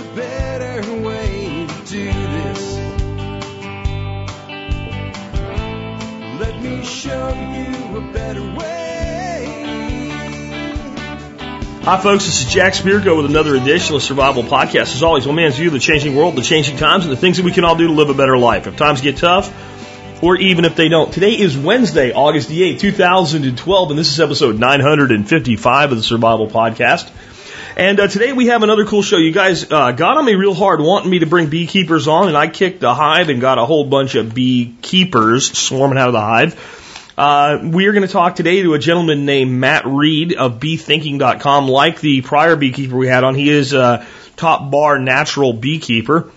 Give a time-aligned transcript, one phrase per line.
[0.00, 2.76] a better way to do this.
[6.40, 9.44] Let me show you a better way.
[11.82, 12.24] Hi, folks.
[12.24, 14.94] This is Jack Spirko with another edition of Survival Podcast.
[14.94, 17.36] As always, one man's view of the changing world, the changing times, and the things
[17.36, 18.66] that we can all do to live a better life.
[18.66, 19.52] If times get tough,
[20.22, 21.12] or even if they don't.
[21.12, 26.48] Today is Wednesday, August the 8th, 2012, and this is episode 955 of the Survival
[26.48, 27.10] Podcast.
[27.76, 29.16] And uh, today we have another cool show.
[29.16, 32.36] You guys uh, got on me real hard wanting me to bring beekeepers on, and
[32.36, 36.20] I kicked the hive and got a whole bunch of beekeepers swarming out of the
[36.20, 37.14] hive.
[37.16, 41.68] Uh, we are going to talk today to a gentleman named Matt Reed of beethinking.com.
[41.68, 44.06] Like the prior beekeeper we had on, he is a
[44.36, 46.32] top bar natural beekeeper.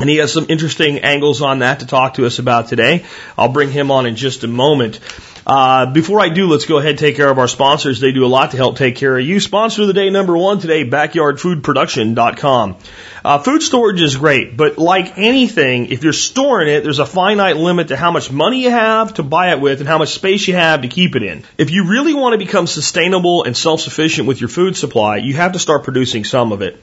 [0.00, 3.04] And he has some interesting angles on that to talk to us about today.
[3.36, 5.00] I'll bring him on in just a moment.
[5.46, 7.98] Uh, before I do, let's go ahead and take care of our sponsors.
[7.98, 9.40] They do a lot to help take care of you.
[9.40, 12.76] Sponsor of the day number one today, backyardfoodproduction.com.
[13.24, 17.56] Uh, food storage is great, but like anything, if you're storing it, there's a finite
[17.56, 20.46] limit to how much money you have to buy it with and how much space
[20.46, 21.42] you have to keep it in.
[21.58, 25.52] If you really want to become sustainable and self-sufficient with your food supply, you have
[25.52, 26.80] to start producing some of it.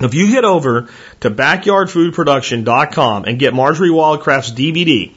[0.00, 0.88] If you head over
[1.20, 5.12] to backyardfoodproduction.com and get Marjorie Wildcraft's DVD,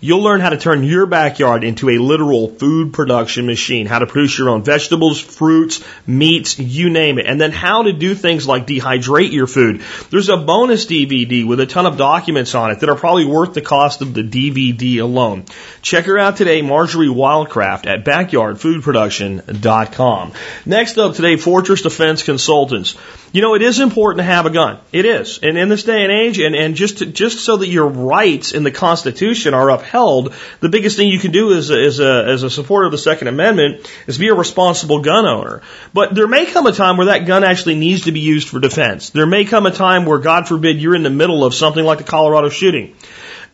[0.00, 4.06] you'll learn how to turn your backyard into a literal food production machine, how to
[4.06, 8.46] produce your own vegetables, fruits, meats, you name it, and then how to do things
[8.46, 9.82] like dehydrate your food.
[10.10, 13.54] There's a bonus DVD with a ton of documents on it that are probably worth
[13.54, 15.44] the cost of the DVD alone.
[15.82, 20.32] Check her out today, Marjorie Wildcraft at backyardfoodproduction.com.
[20.64, 22.96] Next up today, Fortress Defense Consultants.
[23.36, 24.78] You know, it is important to have a gun.
[24.92, 25.40] It is.
[25.42, 28.52] And in this day and age, and, and just to, just so that your rights
[28.52, 32.24] in the Constitution are upheld, the biggest thing you can do as a, as a,
[32.28, 35.60] as a supporter of the Second Amendment is be a responsible gun owner.
[35.92, 38.58] But there may come a time where that gun actually needs to be used for
[38.58, 39.10] defense.
[39.10, 41.98] There may come a time where, God forbid, you're in the middle of something like
[41.98, 42.96] the Colorado shooting.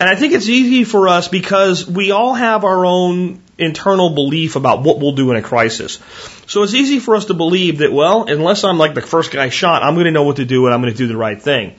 [0.02, 4.56] And I think it's easy for us because we all have our own internal belief
[4.56, 6.00] about what we'll do in a crisis.
[6.48, 9.48] So it's easy for us to believe that, well, unless I'm like the first guy
[9.48, 11.40] shot, I'm going to know what to do and I'm going to do the right
[11.40, 11.76] thing.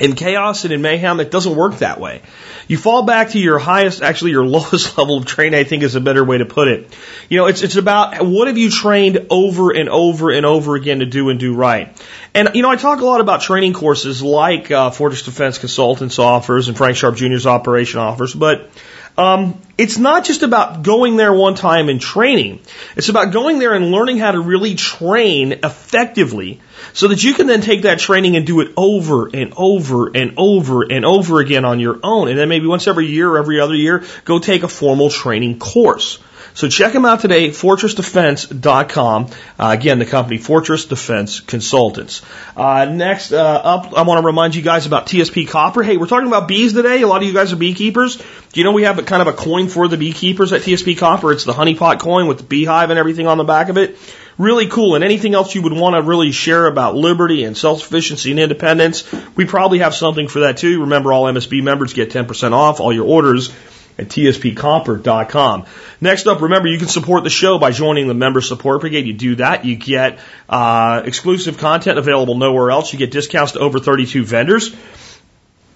[0.00, 2.20] In chaos and in mayhem, it doesn't work that way.
[2.66, 5.94] You fall back to your highest, actually your lowest level of training, I think is
[5.94, 6.96] a better way to put it.
[7.28, 10.98] You know, it's, it's about what have you trained over and over and over again
[10.98, 11.96] to do and do right.
[12.34, 16.18] And, you know, I talk a lot about training courses like uh, Fortress Defense Consultants
[16.18, 18.70] offers and Frank Sharp Jr.'s operation offers, but
[19.16, 22.60] um, it's not just about going there one time and training.
[22.96, 26.60] It's about going there and learning how to really train effectively
[26.92, 30.34] so that you can then take that training and do it over and over and
[30.36, 32.28] over and over again on your own.
[32.28, 35.58] And then maybe once every year or every other year, go take a formal training
[35.58, 36.18] course.
[36.54, 39.26] So check them out today, fortressdefense.com.
[39.58, 42.22] Uh, again, the company Fortress Defense Consultants.
[42.56, 45.82] Uh, next uh, up, I want to remind you guys about TSP Copper.
[45.82, 47.02] Hey, we're talking about bees today.
[47.02, 48.18] A lot of you guys are beekeepers.
[48.18, 50.96] Do you know we have a kind of a coin for the beekeepers at TSP
[50.96, 51.32] Copper?
[51.32, 53.98] It's the honeypot coin with the beehive and everything on the back of it.
[54.38, 54.94] Really cool.
[54.94, 59.12] And anything else you would want to really share about liberty and self-sufficiency and independence,
[59.34, 60.82] we probably have something for that too.
[60.82, 63.52] Remember, all MSB members get 10% off all your orders
[63.98, 65.66] at tspcopper.com.
[66.00, 69.06] Next up, remember you can support the show by joining the Member Support Brigade.
[69.06, 70.18] You do that, you get
[70.48, 72.92] uh, exclusive content available nowhere else.
[72.92, 74.74] You get discounts to over 32 vendors.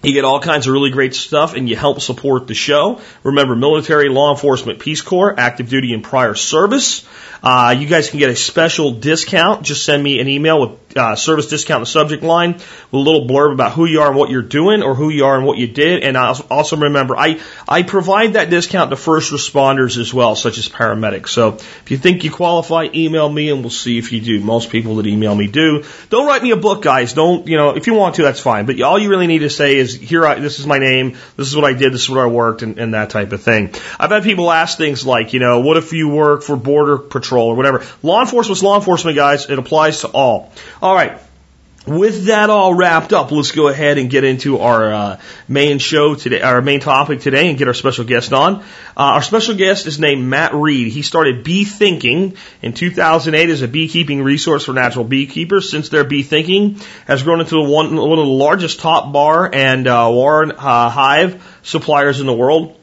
[0.01, 3.01] You get all kinds of really great stuff and you help support the show.
[3.23, 7.05] Remember, military, law enforcement, Peace Corps, active duty and prior service.
[7.41, 9.63] Uh, you guys can get a special discount.
[9.63, 12.97] Just send me an email with uh, service discount in the subject line with a
[12.97, 15.45] little blurb about who you are and what you're doing or who you are and
[15.45, 16.03] what you did.
[16.03, 20.67] And also remember, I, I provide that discount to first responders as well, such as
[20.67, 21.29] paramedics.
[21.29, 24.41] So if you think you qualify, email me and we'll see if you do.
[24.41, 25.85] Most people that email me do.
[26.09, 27.13] Don't write me a book, guys.
[27.13, 28.65] Don't, you know, if you want to, that's fine.
[28.65, 31.47] But all you really need to say is, here, I, this is my name, this
[31.47, 33.73] is what I did, this is what I worked, and, and that type of thing.
[33.99, 37.47] I've had people ask things like, you know, what if you work for Border Patrol
[37.47, 37.85] or whatever?
[38.03, 39.49] Law enforcement's law enforcement, guys.
[39.49, 40.51] It applies to all.
[40.81, 41.19] All right.
[41.89, 46.13] With that all wrapped up, let's go ahead and get into our uh, main show
[46.13, 48.57] today, our main topic today, and get our special guest on.
[48.59, 48.63] Uh,
[48.95, 50.93] our special guest is named Matt Reed.
[50.93, 55.71] He started Bee Thinking in 2008 as a beekeeping resource for natural beekeepers.
[55.71, 59.87] Since their Bee Thinking has grown into one, one of the largest top bar and
[59.87, 62.78] uh, Warren uh, hive suppliers in the world.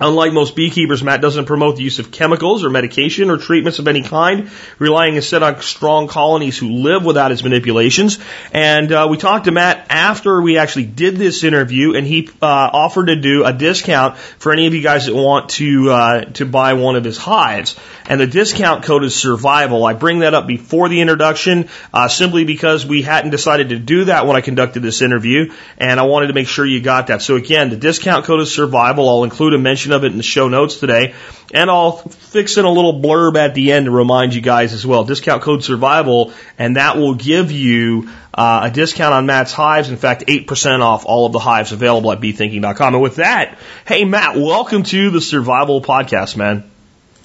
[0.00, 3.86] Unlike most beekeepers, Matt doesn't promote the use of chemicals or medication or treatments of
[3.86, 4.50] any kind,
[4.80, 8.18] relying instead on strong colonies who live without his manipulations.
[8.52, 12.46] And uh, we talked to Matt after we actually did this interview, and he uh,
[12.72, 16.44] offered to do a discount for any of you guys that want to uh, to
[16.44, 17.76] buy one of his hives.
[18.06, 19.84] And the discount code is survival.
[19.84, 24.06] I bring that up before the introduction, uh, simply because we hadn't decided to do
[24.06, 27.22] that when I conducted this interview, and I wanted to make sure you got that.
[27.22, 29.08] So again, the discount code is survival.
[29.08, 31.14] I'll include a mention of it in the show notes today.
[31.52, 34.86] And I'll fix in a little blurb at the end to remind you guys as
[34.86, 35.04] well.
[35.04, 39.90] Discount code survival, and that will give you uh, a discount on Matt's hives.
[39.90, 42.94] In fact, 8% off all of the hives available at beethinking.com.
[42.94, 46.70] And with that, hey, Matt, welcome to the Survival Podcast, man.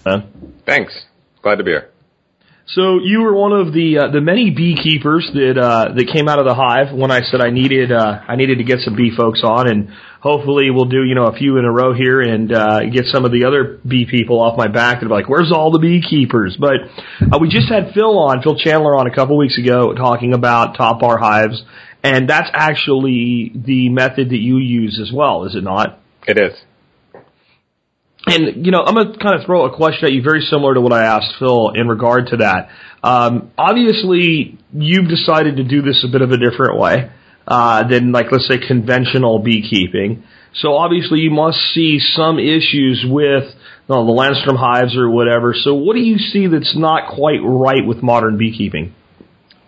[0.06, 0.32] man.
[0.66, 1.06] Thanks.
[1.42, 1.89] Glad to be here.
[2.76, 6.38] So you were one of the uh, the many beekeepers that uh, that came out
[6.38, 9.12] of the hive when I said I needed uh, I needed to get some bee
[9.16, 9.90] folks on, and
[10.22, 13.26] hopefully we'll do you know a few in a row here and uh, get some
[13.26, 16.58] of the other bee people off my back and be like, where's all the beekeepers?
[16.60, 16.76] But
[17.20, 20.78] uh, we just had Phil on, Phil Chandler on a couple weeks ago talking about
[20.78, 21.64] top bar hives,
[22.04, 26.00] and that's actually the method that you use as well, is it not?
[26.28, 26.54] It is.
[28.32, 30.82] And you know, I'm gonna kind of throw a question at you, very similar to
[30.82, 32.70] what I asked Phil in regard to that.
[33.04, 37.12] Um, obviously, you've decided to do this a bit of a different way
[37.48, 40.24] uh, than, like, let's say, conventional beekeeping.
[40.54, 43.54] So obviously, you must see some issues with
[43.90, 45.54] know, the Langstroth hives or whatever.
[45.54, 48.94] So, what do you see that's not quite right with modern beekeeping?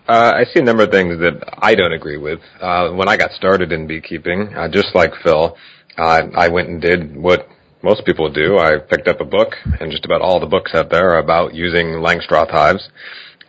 [0.08, 2.40] Uh, I see a number of things that I don't agree with.
[2.60, 5.58] Uh, when I got started in beekeeping, uh, just like Phil,
[5.98, 7.48] uh, I went and did what
[7.84, 8.58] most people do.
[8.58, 11.54] I picked up a book, and just about all the books out there are about
[11.54, 12.90] using Langstroth hives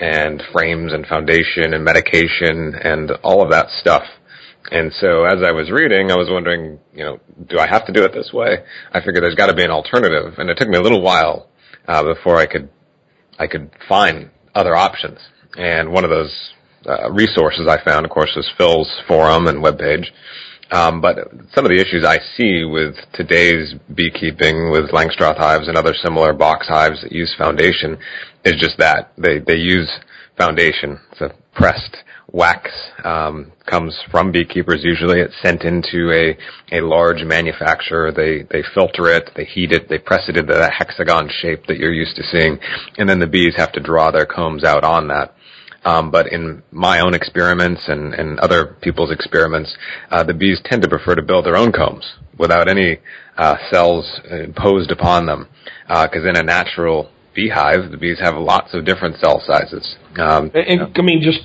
[0.00, 4.04] and frames and foundation and medication and all of that stuff.
[4.70, 7.92] And so as I was reading, I was wondering, you know, do I have to
[7.92, 8.58] do it this way?
[8.92, 11.48] I figured there's got to be an alternative, and it took me a little while
[11.86, 12.70] uh, before I could
[13.38, 15.18] I could find other options.
[15.56, 16.52] And one of those
[16.86, 20.06] uh, resources I found, of course, was Phil's forum and webpage.
[20.72, 21.18] Um, but
[21.54, 26.32] some of the issues I see with today's beekeeping with Langstroth hives and other similar
[26.32, 27.98] box hives that use foundation
[28.44, 29.90] is just that they they use
[30.38, 30.98] foundation.
[31.12, 31.98] It's a pressed
[32.32, 32.70] wax
[33.04, 34.82] um, comes from beekeepers.
[34.82, 36.38] Usually, it's sent into a
[36.74, 38.10] a large manufacturer.
[38.10, 41.76] They they filter it, they heat it, they press it into that hexagon shape that
[41.76, 42.58] you're used to seeing,
[42.96, 45.34] and then the bees have to draw their combs out on that.
[45.84, 49.76] Um, but in my own experiments and, and other people's experiments,
[50.10, 52.04] uh, the bees tend to prefer to build their own combs
[52.38, 52.98] without any
[53.36, 55.48] uh, cells imposed upon them.
[55.88, 59.96] Because uh, in a natural beehive, the bees have lots of different cell sizes.
[60.18, 61.40] Um, and, and I mean, just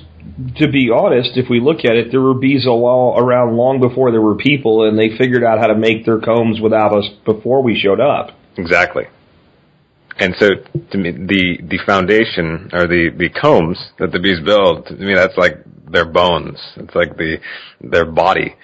[0.58, 4.20] to be honest, if we look at it, there were bees around long before there
[4.20, 7.78] were people, and they figured out how to make their combs without us before we
[7.78, 8.30] showed up.
[8.56, 9.04] Exactly.
[10.20, 10.48] And so,
[10.90, 15.14] to me, the the foundation or the the combs that the bees build, to me,
[15.14, 15.58] that's like
[15.90, 16.58] their bones.
[16.76, 17.38] It's like the
[17.80, 18.56] their body,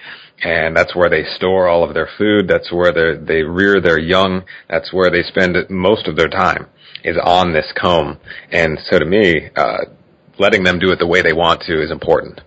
[0.43, 2.49] and that's where they store all of their food.
[2.49, 4.43] That's where they they rear their young.
[4.69, 6.67] That's where they spend most of their time
[7.05, 8.19] is on this comb.
[8.51, 9.85] And so, to me, uh,
[10.37, 12.41] letting them do it the way they want to is important.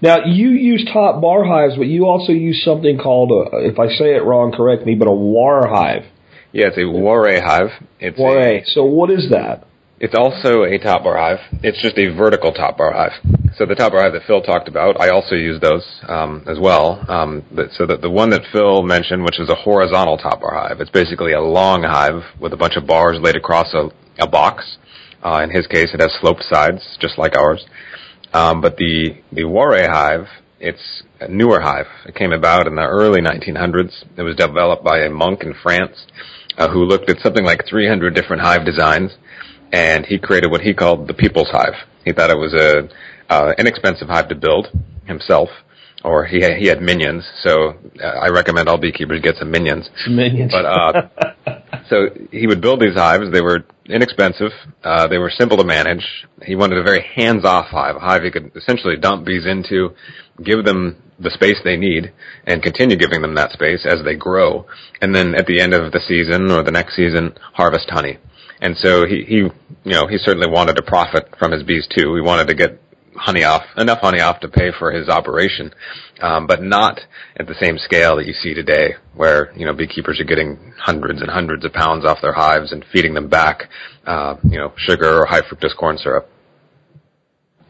[0.00, 3.88] Now, you use top bar hives, but you also use something called, a, if I
[3.88, 6.04] say it wrong, correct me, but a war hive.
[6.52, 7.70] Yeah, it's a Warre hive.
[8.00, 8.60] It's Warre.
[8.64, 9.66] So what is that?
[10.00, 11.40] It's also a top bar hive.
[11.62, 13.12] It's just a vertical top bar hive.
[13.56, 16.58] So the top bar hive that Phil talked about, I also use those um, as
[16.58, 17.04] well.
[17.08, 20.54] Um, but, so that the one that Phil mentioned, which is a horizontal top bar
[20.54, 23.90] hive, it's basically a long hive with a bunch of bars laid across a,
[24.20, 24.78] a box.
[25.22, 27.66] Uh, in his case, it has sloped sides, just like ours.
[28.32, 30.28] Um, but the the Warre hive,
[30.60, 31.86] it's a newer hive.
[32.06, 34.04] It came about in the early 1900s.
[34.16, 36.06] It was developed by a monk in France
[36.58, 39.12] uh, who looked at something like 300 different hive designs,
[39.72, 41.74] and he created what he called the People's Hive.
[42.04, 42.88] He thought it was a
[43.32, 44.68] uh, inexpensive hive to build
[45.06, 45.48] himself,
[46.04, 47.24] or he had, he had minions.
[47.42, 49.88] So uh, I recommend all beekeepers get some minions.
[50.08, 50.52] Minions.
[50.52, 53.30] But uh, so he would build these hives.
[53.32, 54.52] They were inexpensive.
[54.82, 56.04] Uh, they were simple to manage.
[56.44, 59.90] He wanted a very hands-off hive, a hive he could essentially dump bees into,
[60.42, 62.12] give them the space they need,
[62.46, 64.66] and continue giving them that space as they grow.
[65.00, 68.18] And then at the end of the season or the next season, harvest honey.
[68.60, 69.52] And so he, he, you
[69.84, 72.14] know, he certainly wanted to profit from his bees too.
[72.14, 72.80] He wanted to get
[73.18, 75.72] honey off, enough honey off to pay for his operation,
[76.20, 77.00] um, but not
[77.36, 81.20] at the same scale that you see today, where you know beekeepers are getting hundreds
[81.20, 83.68] and hundreds of pounds off their hives and feeding them back,
[84.06, 86.28] uh, you know, sugar or high fructose corn syrup.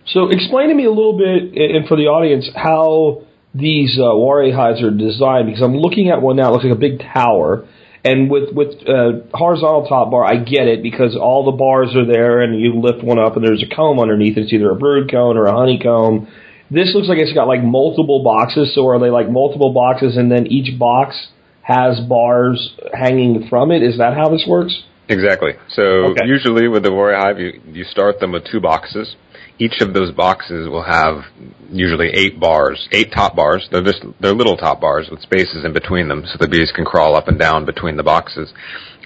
[0.07, 3.25] So explain to me a little bit, and for the audience, how
[3.59, 6.49] these uh, Ware hives are designed because I'm looking at one now.
[6.49, 7.67] It looks like a big tower.
[8.05, 12.07] And with with uh, horizontal top bar, I get it because all the bars are
[12.07, 14.39] there, and you lift one up, and there's a comb underneath.
[14.39, 16.29] It's either a brood comb or a honeycomb.
[16.71, 18.73] This looks like it's got like multiple boxes.
[18.75, 21.29] So are they like multiple boxes, and then each box
[21.63, 23.83] has bars hanging from it?
[23.83, 24.85] Is that how this works?
[25.09, 25.53] Exactly.
[25.71, 26.27] So Okay.
[26.27, 29.17] usually with the Warre hive, you, you start them with two boxes.
[29.59, 31.25] Each of those boxes will have
[31.71, 33.69] usually eight bars, eight top bars.
[33.73, 36.85] They're just they're little top bars with spaces in between them, so the bees can
[36.85, 38.53] crawl up and down between the boxes.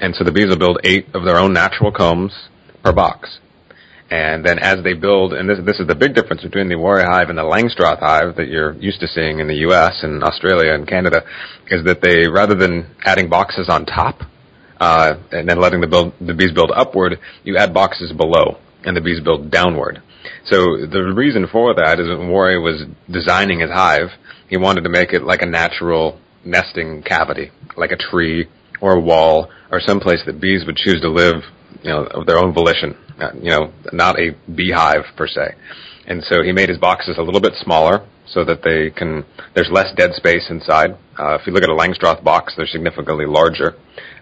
[0.00, 2.32] And so the bees will build eight of their own natural combs
[2.84, 3.38] per box.
[4.10, 7.02] And then as they build, and this, this is the big difference between the Warre
[7.02, 10.00] hive and the Langstroth hive that you're used to seeing in the U.S.
[10.02, 11.22] and Australia and Canada,
[11.68, 14.20] is that they, rather than adding boxes on top,
[14.78, 18.94] uh, and then letting the, build, the bees build upward, you add boxes below, and
[18.94, 20.02] the bees build downward.
[20.44, 24.10] So the reason for that is Warre was designing his hive,
[24.48, 28.48] he wanted to make it like a natural nesting cavity, like a tree
[28.80, 31.42] or a wall or someplace that bees would choose to live,
[31.82, 32.96] you know, of their own volition,
[33.40, 35.54] you know, not a beehive per se.
[36.06, 39.24] And so he made his boxes a little bit smaller so that they can,
[39.54, 40.90] there's less dead space inside.
[41.18, 43.76] Uh, if you look at a Langstroth box, they're significantly larger.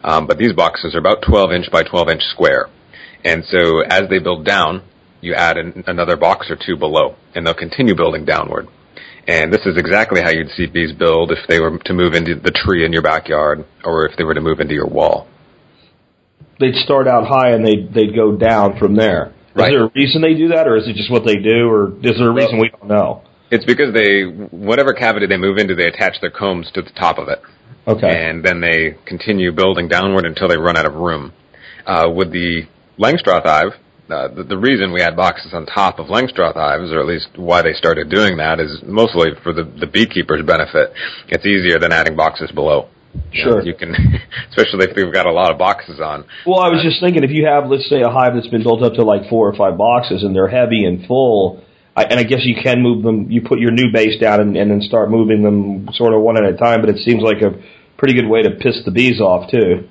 [0.04, 2.68] Um, but these boxes are about 12 inch by 12 inch square.
[3.24, 4.82] And so as they build down,
[5.20, 8.68] you add an, another box or two below, and they'll continue building downward.
[9.26, 12.34] And this is exactly how you'd see bees build if they were to move into
[12.34, 15.28] the tree in your backyard, or if they were to move into your wall.
[16.58, 19.32] They'd start out high and they'd they'd go down from there.
[19.54, 19.68] Right.
[19.68, 21.92] Is there a reason they do that, or is it just what they do, or
[22.02, 23.22] is there a reason we don't know?
[23.50, 27.18] It's because they, whatever cavity they move into, they attach their combs to the top
[27.18, 27.40] of it.
[27.86, 28.28] Okay.
[28.28, 31.32] and then they continue building downward until they run out of room.
[31.86, 33.72] Uh, with the Langstroth hive,
[34.12, 37.28] Uh, the, the reason we had boxes on top of Langstroth hives, or at least
[37.36, 40.92] why they started doing that, is mostly for the, the beekeeper's benefit.
[41.28, 42.88] It's easier than adding boxes below.
[43.32, 43.62] Sure.
[43.62, 43.94] you can,
[44.50, 46.24] especially if we've got a lot of boxes on.
[46.46, 48.82] Well, I was just thinking if you have, let's say, a hive that's been built
[48.82, 51.64] up to like four or five boxes and they're heavy and full,
[51.96, 53.30] I, and I guess you can move them.
[53.30, 56.36] You put your new base down and, and then start moving them sort of one
[56.36, 56.80] at a time.
[56.80, 57.60] But it seems like a
[57.98, 59.88] pretty good way to piss the bees off too.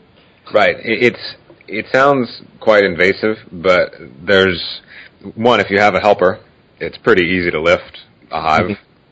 [0.54, 0.76] Right.
[0.80, 1.36] It, it's
[1.70, 3.94] it sounds quite invasive, but
[4.26, 4.82] there's
[5.36, 5.60] one.
[5.60, 6.40] If you have a helper,
[6.80, 8.00] it's pretty easy to lift
[8.32, 8.72] a hive.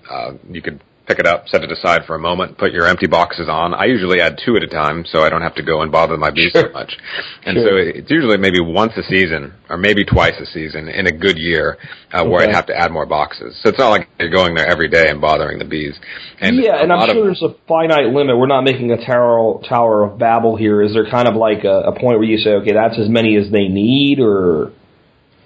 [0.09, 3.07] Uh, you could pick it up, set it aside for a moment, put your empty
[3.07, 3.73] boxes on.
[3.73, 6.17] I usually add two at a time, so I don't have to go and bother
[6.17, 6.97] my bees so much.
[7.45, 7.65] And Sure.
[7.65, 11.37] so it's usually maybe once a season, or maybe twice a season in a good
[11.37, 11.77] year,
[12.11, 12.49] uh, where Okay.
[12.49, 13.57] I'd have to add more boxes.
[13.63, 15.95] So it's not like you're going there every day and bothering the bees.
[16.41, 18.37] And yeah, and I'm sure of- there's a finite limit.
[18.37, 20.81] We're not making a tower tower of Babel here.
[20.81, 23.37] Is there kind of like a, a point where you say, okay, that's as many
[23.37, 24.71] as they need, or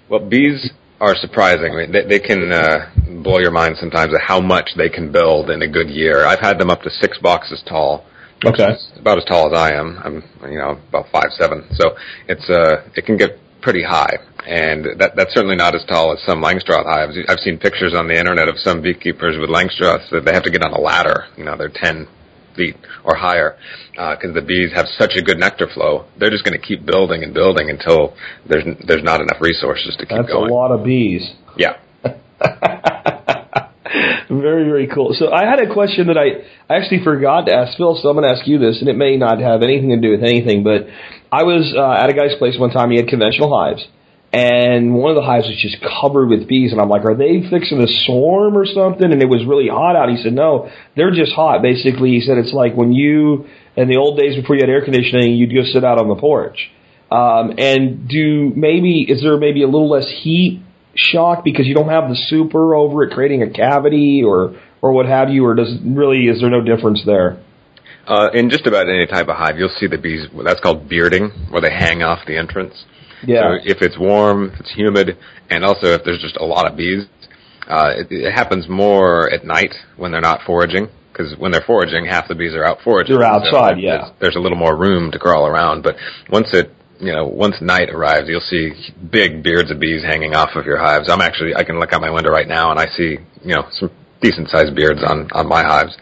[0.08, 1.90] Well, bees are surprising.
[1.92, 2.90] They, they can uh,
[3.22, 6.26] blow your mind sometimes at how much they can build in a good year.
[6.26, 8.04] I've had them up to six boxes tall.
[8.44, 8.76] Okay.
[8.98, 10.00] about as tall as I am.
[10.02, 11.64] I'm, you know, about five seven.
[11.74, 11.96] So
[12.28, 16.18] it's uh, it can get pretty high, and that that's certainly not as tall as
[16.26, 17.16] some Langstroth hives.
[17.28, 20.50] I've seen pictures on the internet of some beekeepers with Langstroths that they have to
[20.50, 21.26] get on a ladder.
[21.36, 22.08] You know, they're ten
[22.56, 23.56] feet or higher
[23.92, 26.06] because the bees have such a good nectar flow.
[26.18, 28.14] They're just going to keep building and building until
[28.46, 30.50] there's there's not enough resources to keep that's going.
[30.50, 31.32] a lot of bees.
[31.56, 31.78] Yeah.
[34.40, 35.14] very, very cool.
[35.14, 38.26] So I had a question that I, actually forgot to ask Phil, so I'm going
[38.26, 40.86] to ask you this, and it may not have anything to do with anything, but
[41.30, 42.90] I was uh, at a guy's place one time.
[42.90, 43.86] He had conventional hives,
[44.32, 47.44] and one of the hives was just covered with bees, and I'm like, are they
[47.50, 49.12] fixing to swarm or something?
[49.12, 50.08] And it was really hot out.
[50.08, 51.60] He said, no, they're just hot.
[51.60, 53.46] Basically, he said it's like when you,
[53.76, 56.16] in the old days before you had air conditioning, you'd go sit out on the
[56.16, 56.70] porch.
[57.10, 60.62] Um, and do maybe, is there maybe a little less heat
[61.10, 65.06] shock because you don't have the super over it creating a cavity or or what
[65.06, 67.40] have you, or does really is there no difference there?
[68.06, 70.26] Uh, in just about any type of hive, you'll see the bees.
[70.44, 72.84] That's called bearding, where they hang off the entrance.
[73.24, 73.42] Yeah.
[73.42, 75.16] So if it's warm, if it's humid,
[75.48, 77.06] and also if there's just a lot of bees,
[77.68, 80.88] uh, it, it happens more at night when they're not foraging.
[81.12, 83.14] Because when they're foraging, half the bees are out foraging.
[83.16, 83.96] They're outside, So yeah.
[83.96, 85.82] There's, there's a little more room to crawl around.
[85.82, 85.96] But
[86.30, 88.70] once it, you know, once night arrives, you'll see
[89.10, 91.10] big beards of bees hanging off of your hives.
[91.10, 93.66] I'm actually, I can look out my window right now and I see, you know,
[93.72, 93.90] some
[94.20, 95.96] decent sized beards on on my hives.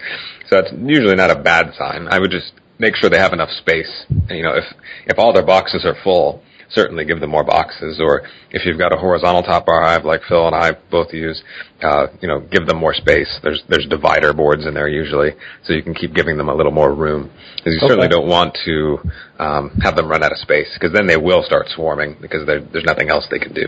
[0.49, 2.07] So that's usually not a bad sign.
[2.09, 4.05] I would just make sure they have enough space.
[4.09, 4.65] And, you know, if
[5.07, 8.01] if all their boxes are full, certainly give them more boxes.
[8.01, 11.43] Or if you've got a horizontal top bar hive like Phil and I both use,
[11.83, 13.39] uh, you know, give them more space.
[13.43, 15.33] There's there's divider boards in there usually,
[15.65, 17.31] so you can keep giving them a little more room.
[17.57, 18.99] Because you certainly don't want to
[19.39, 22.85] um, have them run out of space, because then they will start swarming because there's
[22.85, 23.67] nothing else they can do.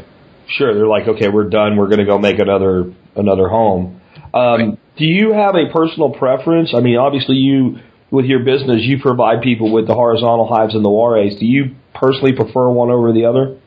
[0.49, 1.77] Sure, they're like, okay, we're done.
[1.77, 4.01] We're going to go make another another home.
[4.35, 6.73] Um, do you have a personal preference?
[6.77, 7.79] I mean, obviously, you
[8.11, 11.37] with your business, you provide people with the horizontal hives and the Warres.
[11.39, 13.59] Do you personally prefer one over the other?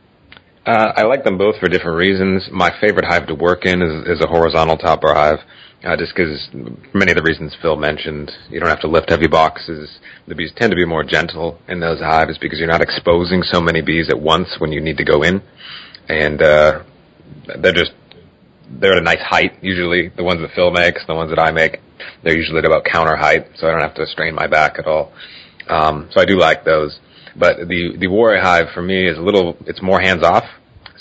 [0.66, 2.50] Uh, I like them both for different reasons.
[2.52, 5.40] My favorite hive to work in is, is a horizontal top bar hive,
[5.84, 6.50] uh, just because
[6.92, 8.32] many of the reasons Phil mentioned.
[8.50, 10.00] You don't have to lift heavy boxes.
[10.28, 13.62] The bees tend to be more gentle in those hives because you're not exposing so
[13.62, 15.44] many bees at once when you need to go in,
[16.10, 16.82] and uh,
[17.60, 17.92] they're just
[18.68, 19.60] they're at a nice height.
[19.62, 21.80] Usually, the ones that Phil makes, the ones that I make,
[22.24, 24.88] they're usually at about counter height, so I don't have to strain my back at
[24.88, 25.14] all.
[25.68, 27.00] Um, so I do like those.
[27.36, 29.58] But the the Warre hive for me is a little.
[29.66, 30.46] It's more hands off,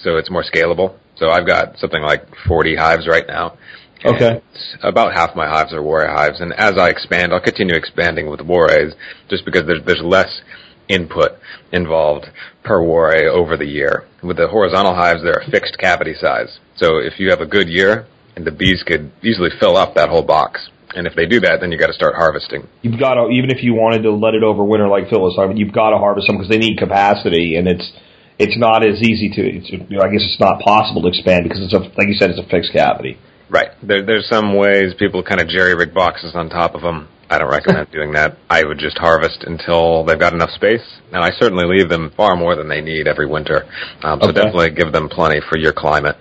[0.03, 0.97] so it's more scalable.
[1.17, 3.57] So I've got something like 40 hives right now.
[4.05, 4.43] Okay.
[4.83, 8.41] About half my hives are Warre hives, and as I expand, I'll continue expanding with
[8.43, 8.95] Warres,
[9.31, 10.43] just because there's there's less
[10.89, 11.39] input
[11.73, 12.27] involved
[12.63, 14.05] per Warre over the year.
[14.23, 16.59] With the horizontal hives, they're a fixed cavity size.
[16.77, 20.09] So if you have a good year, and the bees could easily fill up that
[20.09, 20.69] whole box.
[20.95, 22.69] And if they do that, then you got to start harvesting.
[22.83, 25.57] You've got to, even if you wanted to let it overwinter like Phyllis, was talking,
[25.57, 27.93] you've got to harvest them because they need capacity, and it's
[28.39, 29.43] it's not as easy to.
[29.43, 32.15] It's, you know, I guess it's not possible to expand because it's a like you
[32.15, 33.19] said, it's a fixed cavity.
[33.49, 33.71] Right.
[33.83, 37.09] There, there's some ways people kind of jerry rig boxes on top of them.
[37.31, 38.37] I don't recommend doing that.
[38.51, 42.37] I would just harvest until they've got enough space, and I certainly leave them far
[42.37, 43.65] more than they need every winter.
[44.03, 44.33] Um, so Okay.
[44.43, 46.17] definitely give them plenty for your climate.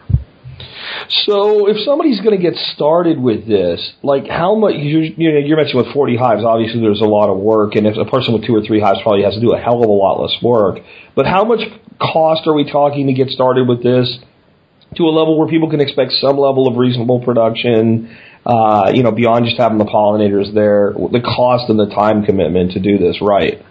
[1.10, 5.40] So if somebody's going to get started with this, like how much you, you know
[5.40, 8.34] you're mentioning with 40 hives, obviously there's a lot of work, and if a person
[8.34, 10.36] with two or three hives probably has to do a hell of a lot less
[10.42, 10.80] work.
[11.16, 11.62] But how much
[12.00, 14.20] cost are we talking to get started with this?
[14.96, 19.12] To a level where people can expect some level of reasonable production, uh, you know,
[19.12, 23.18] beyond just having the pollinators there, the cost and the time commitment to do this
[23.22, 23.64] right.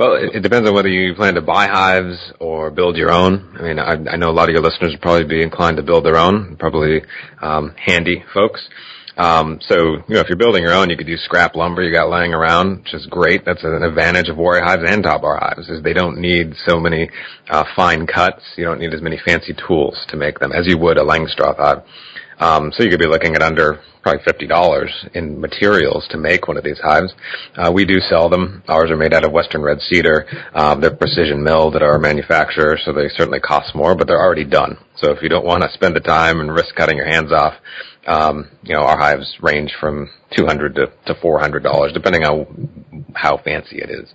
[0.00, 3.54] Well, it, depends on whether you plan to buy hives or build your own.
[3.58, 5.82] I mean, I, I know a lot of your listeners would probably be inclined to
[5.82, 7.02] build their own, probably
[7.42, 8.66] um, handy folks.
[9.18, 11.94] Um, so, you know, if you're building your own, you could use scrap lumber you
[11.94, 13.44] got laying around, which is great.
[13.44, 16.80] That's an advantage of Warre hives and top bar hives, is they don't need so
[16.80, 17.10] many
[17.50, 18.40] uh, fine cuts.
[18.56, 21.58] You don't need as many fancy tools to make them as you would a Langstroth
[21.58, 21.82] hive.
[22.40, 26.48] Um, so you could be looking at under probably fifty dollars in materials to make
[26.48, 27.12] one of these hives.
[27.54, 28.62] Uh, we do sell them.
[28.66, 30.26] Ours are made out of Western red cedar.
[30.54, 34.44] Um, they're precision milled at our manufacturer, so they certainly cost more, but they're already
[34.46, 34.78] done.
[34.96, 37.54] So if you don't want to spend the time and risk cutting your hands off,
[38.06, 42.24] um, you know our hives range from two hundred to, to four hundred dollars, depending
[42.24, 44.08] on how fancy it is.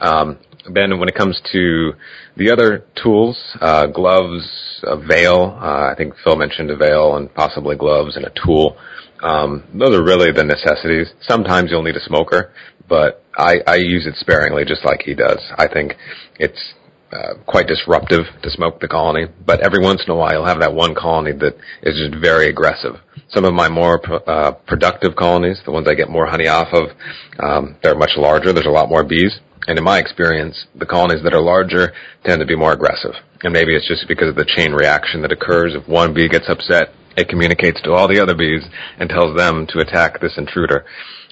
[0.00, 0.38] Um,
[0.70, 1.92] Ben, when it comes to
[2.36, 7.32] the other tools, uh, gloves, a veil, uh, I think Phil mentioned a veil and
[7.34, 8.76] possibly gloves and a tool.
[9.22, 11.08] Um, those are really the necessities.
[11.22, 12.52] Sometimes you'll need a smoker,
[12.88, 15.40] but I, I use it sparingly, just like he does.
[15.56, 15.94] I think
[16.38, 16.74] it's
[17.12, 20.60] uh, quite disruptive to smoke the colony, but every once in a while you'll have
[20.60, 22.96] that one colony that is just very aggressive.
[23.28, 26.90] Some of my more uh, productive colonies, the ones I get more honey off of,
[27.38, 28.52] um, they're much larger.
[28.52, 29.38] There's a lot more bees.
[29.66, 31.92] And in my experience, the colonies that are larger
[32.24, 33.14] tend to be more aggressive.
[33.42, 35.74] And maybe it's just because of the chain reaction that occurs.
[35.74, 38.62] If one bee gets upset, it communicates to all the other bees
[38.98, 40.84] and tells them to attack this intruder.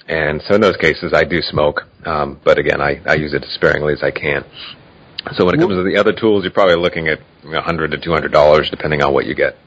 [0.07, 1.81] And so in those cases, I do smoke.
[2.05, 4.45] Um, but again, I, I use it as sparingly as I can.
[5.33, 7.91] So when it comes to the other tools, you're probably looking at you know, 100
[7.91, 9.57] to 200 dollars, depending on what you get.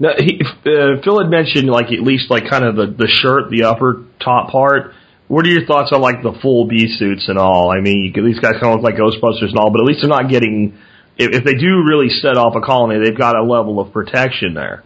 [0.00, 3.50] Now, he, uh, Phil had mentioned like at least like kind of the the shirt,
[3.50, 4.92] the upper top part.
[5.34, 7.72] What are your thoughts on like the full bee suits and all?
[7.72, 10.00] I mean, you these guys kind of look like Ghostbusters and all, but at least
[10.02, 10.78] they're not getting.
[11.18, 14.54] If, if they do really set off a colony, they've got a level of protection
[14.54, 14.84] there.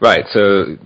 [0.00, 0.24] Right.
[0.32, 0.76] So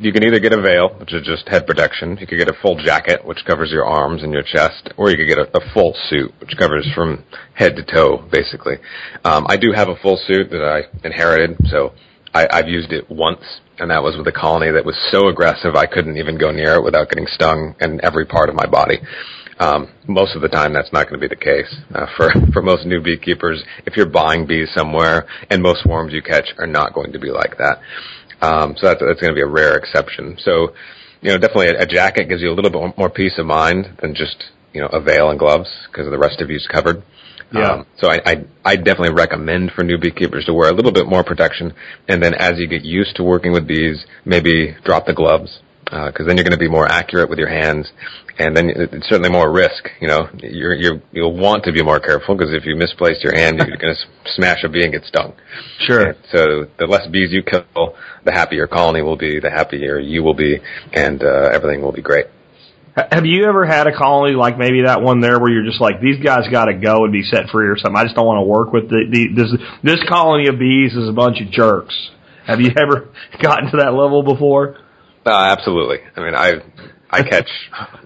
[0.00, 2.18] you can either get a veil, which is just head protection.
[2.20, 5.16] You could get a full jacket, which covers your arms and your chest, or you
[5.16, 7.22] could get a, a full suit, which covers from
[7.54, 8.78] head to toe, basically.
[9.24, 11.92] Um, I do have a full suit that I inherited, so
[12.34, 15.74] I, I've used it once, and that was with a colony that was so aggressive
[15.74, 19.00] I couldn't even go near it without getting stung in every part of my body.
[19.58, 22.62] Um, most of the time, that's not going to be the case uh, for for
[22.62, 23.62] most new beekeepers.
[23.86, 27.30] If you're buying bees somewhere, and most swarms you catch are not going to be
[27.30, 27.80] like that.
[28.40, 30.36] Um, so that's, that's going to be a rare exception.
[30.40, 30.74] So,
[31.20, 33.98] you know, definitely a, a jacket gives you a little bit more peace of mind
[34.02, 34.36] than just,
[34.72, 37.02] you know, a veil and gloves because the rest of you's covered.
[37.52, 37.72] Yeah.
[37.72, 41.06] Um, so I, I, I definitely recommend for new beekeepers to wear a little bit
[41.06, 41.72] more protection.
[42.08, 45.60] And then as you get used to working with bees, maybe drop the gloves.
[45.86, 47.92] Uh, cause then you're going to be more accurate with your hands.
[48.38, 52.00] And then it's certainly more risk, you know, you're, you're, you'll want to be more
[52.00, 55.04] careful because if you misplace your hand, you're going to smash a bee and get
[55.04, 55.34] stung.
[55.86, 56.16] Sure.
[56.32, 60.34] So the less bees you kill, the happier colony will be, the happier you will
[60.34, 60.58] be,
[60.92, 62.26] and uh, everything will be great.
[62.96, 65.80] Ha- Have you ever had a colony like maybe that one there where you're just
[65.80, 67.96] like these guys got to go and be set free or something?
[67.96, 71.08] I just don't want to work with the, the this this colony of bees is
[71.08, 71.94] a bunch of jerks.
[72.46, 73.10] Have you ever
[73.42, 74.78] gotten to that level before?
[75.26, 75.98] Uh, absolutely.
[76.16, 76.52] I mean, I
[77.10, 77.48] I catch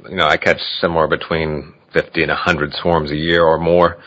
[0.09, 3.99] you know I catch somewhere between 50 and 100 swarms a year or more,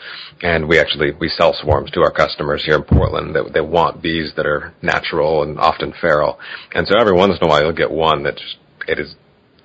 [0.42, 4.02] and we actually we sell swarms to our customers here in Portland that they want
[4.02, 6.38] bees that are natural and often feral,
[6.74, 8.56] and so every once in a while you'll get one that just
[8.88, 9.14] it is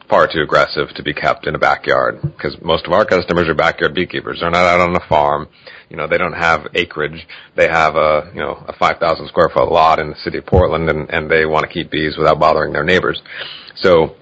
[0.09, 3.53] far too aggressive to be kept in a backyard because most of our customers are
[3.53, 4.39] backyard beekeepers.
[4.39, 5.47] They're not out on a farm.
[5.89, 7.27] You know, they don't have acreage.
[7.55, 10.89] They have a, you know, a 5,000 square foot lot in the city of Portland
[10.89, 13.21] and, and they want to keep bees without bothering their neighbors.
[13.75, 14.15] So,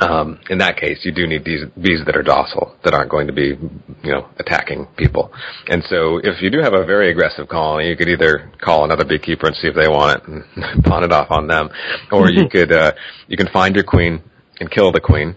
[0.00, 3.26] um, in that case, you do need bees, bees that are docile, that aren't going
[3.26, 3.58] to be,
[4.02, 5.30] you know, attacking people.
[5.68, 9.04] And so, if you do have a very aggressive colony, you could either call another
[9.04, 11.68] beekeeper and see if they want it and pawn it off on them,
[12.10, 12.92] or you could, uh,
[13.28, 14.22] you can find your queen,
[14.60, 15.34] and kill the queen.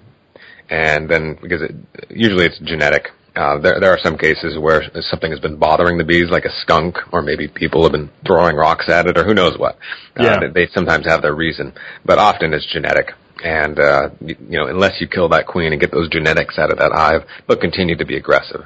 [0.70, 1.76] And then, because it,
[2.10, 6.04] usually it's genetic, uh, there, there are some cases where something has been bothering the
[6.04, 9.34] bees, like a skunk, or maybe people have been throwing rocks at it, or who
[9.34, 9.76] knows what.
[10.18, 10.40] Uh, Yeah.
[10.40, 11.74] they, they sometimes have their reason,
[12.06, 13.12] but often it's genetic.
[13.44, 16.72] And uh, you, you know, unless you kill that queen and get those genetics out
[16.72, 18.62] of that hive, they'll continue to be aggressive.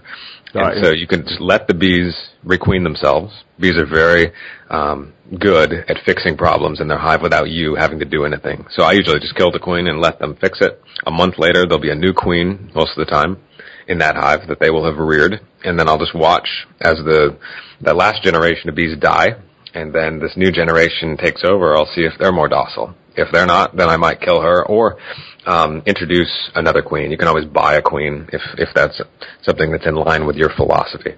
[0.53, 2.13] And so you can just let the bees
[2.45, 3.33] requeen themselves.
[3.60, 4.31] Bees are very
[4.69, 8.65] um, good at fixing problems in their hive without you having to do anything.
[8.71, 10.81] So I usually just kill the queen and let them fix it.
[11.05, 13.38] A month later, there'll be a new queen most of the time
[13.88, 16.47] in that hive that they will have reared, and then I'll just watch
[16.81, 17.38] as the
[17.81, 19.36] that last generation of bees die,
[19.73, 21.75] and then this new generation takes over.
[21.75, 22.95] I'll see if they're more docile.
[23.15, 24.97] If they're not, then I might kill her or
[25.47, 27.10] um, introduce another queen.
[27.10, 29.01] You can always buy a queen if if that's
[29.43, 31.15] something that's in line with your philosophy.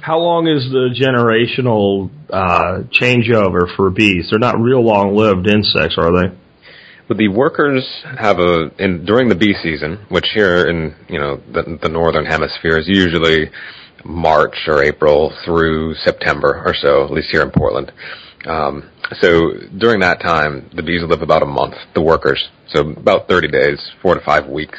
[0.00, 4.28] How long is the generational uh, changeover for bees?
[4.30, 6.36] They're not real long-lived insects, are they?
[7.06, 7.86] But the workers
[8.18, 12.24] have a in during the bee season, which here in you know the, the northern
[12.24, 13.50] hemisphere is usually
[14.04, 17.92] March or April through September or so, at least here in Portland.
[18.46, 21.74] Um, so during that time, the bees live about a month.
[21.94, 24.78] The workers, so about 30 days, four to five weeks,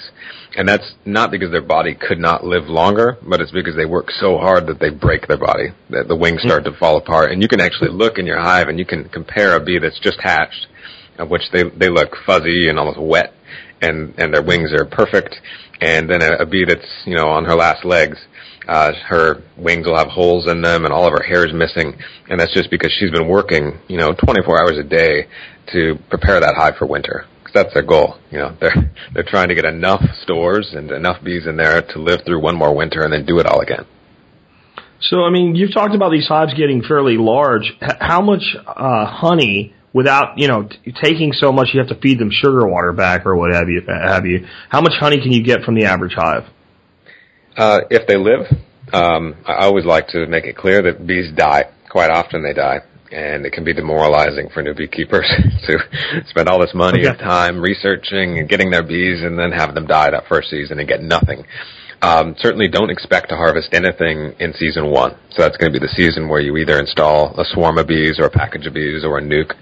[0.56, 4.12] and that's not because their body could not live longer, but it's because they work
[4.12, 5.70] so hard that they break their body.
[5.90, 8.68] That the wings start to fall apart, and you can actually look in your hive
[8.68, 10.68] and you can compare a bee that's just hatched
[11.18, 13.34] of which they they look fuzzy and almost wet,
[13.82, 15.36] and and their wings are perfect.
[15.82, 18.18] And then a, a bee that's you know on her last legs,
[18.68, 21.96] uh, her wings will have holes in them, and all of her hair is missing,
[22.30, 25.28] and that's just because she's been working you know 24 hours a day
[25.74, 27.26] to prepare that hive for winter.
[27.44, 28.18] 'Cause that's their goal.
[28.32, 32.00] You know, they're they're trying to get enough stores and enough bees in there to
[32.00, 33.86] live through one more winter and then do it all again.
[35.02, 37.74] So, I mean, you've talked about these hives getting fairly large.
[37.84, 41.96] H- how much uh, honey, without you know t- taking so much, you have to
[41.96, 43.82] feed them sugar water back or what have you?
[43.88, 44.48] Have you?
[44.70, 46.46] How much honey can you get from the average hive?
[47.58, 48.48] Uh, if they live,
[48.94, 51.66] um, I always like to make it clear that bees die.
[51.90, 52.80] Quite often they die.
[53.12, 55.30] And it can be demoralizing for new beekeepers
[55.68, 55.78] to
[56.28, 57.10] spend all this money Okay.
[57.10, 60.80] and time researching and getting their bees and then have them die that first season
[60.80, 61.46] and get nothing.
[62.02, 65.16] Um, certainly don't expect to harvest anything in season one.
[65.32, 68.20] So that's going to be the season where you either install a swarm of bees
[68.20, 69.54] or a package of bees or a nuc.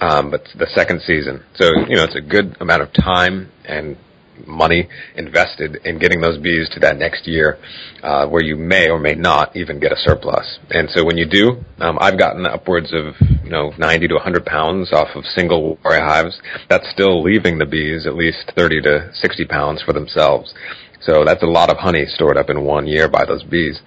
[0.00, 1.42] Um, but the second season.
[1.54, 3.96] So, you know, it's a good amount of time and
[4.46, 7.58] money invested in getting those bees to that next year,
[8.02, 10.58] uh, where you may or may not even get a surplus.
[10.70, 14.44] And so when you do, um, I've gotten upwards of you know 90 to 100
[14.44, 16.40] pounds off of single hives.
[16.68, 20.54] That's still leaving the bees at least 30 to 60 pounds for themselves.
[21.00, 23.80] So that's a lot of honey stored up in one year by those bees.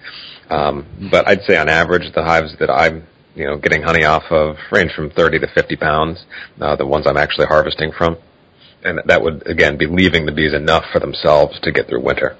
[0.50, 4.24] Um, but I'd say on average, the hives that I'm you know getting honey off
[4.30, 6.24] of range from 30 to 50 pounds.
[6.60, 8.16] Uh, the ones I'm actually harvesting from
[8.86, 12.36] and that would again be leaving the bees enough for themselves to get through winter.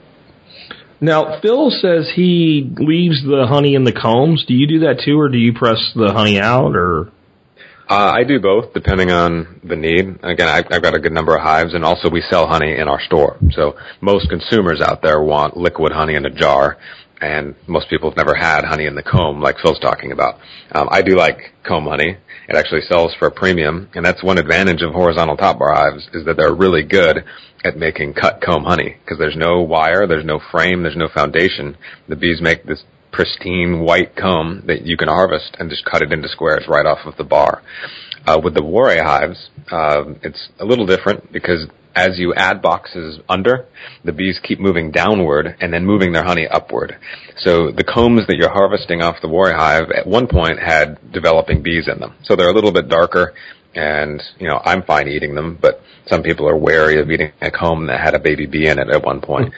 [1.00, 4.46] Now, Phil says he leaves the honey in the combs.
[4.46, 7.12] Do you do that too, or do you press the honey out, or?
[7.88, 10.18] Uh, I do both, depending on the need.
[10.22, 12.88] Again, I, I've got a good number of hives, and also we sell honey in
[12.88, 13.36] our store.
[13.52, 16.78] So most consumers out there want liquid honey in a jar,
[17.20, 20.38] and most people have never had honey in the comb, like Phil's talking about.
[20.72, 22.16] Um, I do like comb honey.
[22.48, 26.08] It actually sells for a premium, and that's one advantage of horizontal top bar hives
[26.12, 27.24] is that they're really good
[27.64, 31.76] at making cut comb honey because there's no wire, there's no frame, there's no foundation.
[32.08, 36.12] The bees make this pristine white comb that you can harvest and just cut it
[36.12, 37.62] into squares right off of the bar.
[38.26, 43.18] Uh, with the Warre hives, uh, it's a little different because as you add boxes
[43.26, 43.64] under,
[44.04, 46.96] the bees keep moving downward and then moving their honey upward.
[47.38, 51.62] So the combs that you're harvesting off the Warre hive at one point had developing
[51.62, 52.14] bees in them.
[52.22, 53.34] So they're a little bit darker
[53.74, 57.50] and, you know, I'm fine eating them, but some people are wary of eating a
[57.50, 59.52] comb that had a baby bee in it at one point.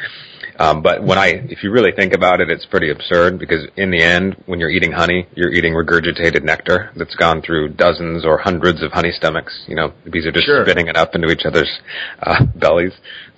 [0.59, 3.91] Um, but when I, if you really think about it, it's pretty absurd because in
[3.91, 8.39] the end, when you're eating honey, you're eating regurgitated nectar that's gone through dozens or
[8.39, 9.65] hundreds of honey stomachs.
[9.69, 10.65] You know, the bees are just Sure.
[10.65, 11.71] spitting it up into each other's
[12.21, 12.93] uh, bellies.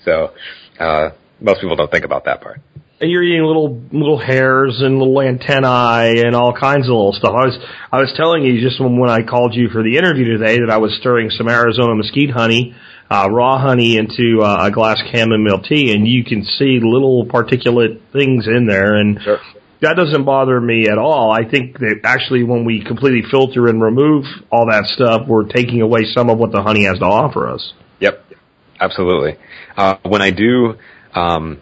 [0.05, 0.33] So
[0.79, 2.61] uh, most people don't think about that part.
[3.03, 7.33] And you're eating little little hairs and little antennae and all kinds of little stuff.
[7.35, 7.59] I was
[7.91, 10.71] I was telling you just when, when I called you for the interview today that
[10.71, 12.75] I was stirring some Arizona mesquite honey,
[13.11, 18.01] uh, raw honey into uh, a glass chamomile tea, and you can see little particulate
[18.13, 19.39] things in there, and Sure.
[19.81, 21.33] that doesn't bother me at all.
[21.33, 25.81] I think that actually when we completely filter and remove all that stuff, we're taking
[25.81, 27.73] away some of what the honey has to offer us.
[27.99, 28.25] Yep,
[28.81, 29.37] absolutely.
[29.77, 30.75] Uh, when I do,
[31.15, 31.61] um,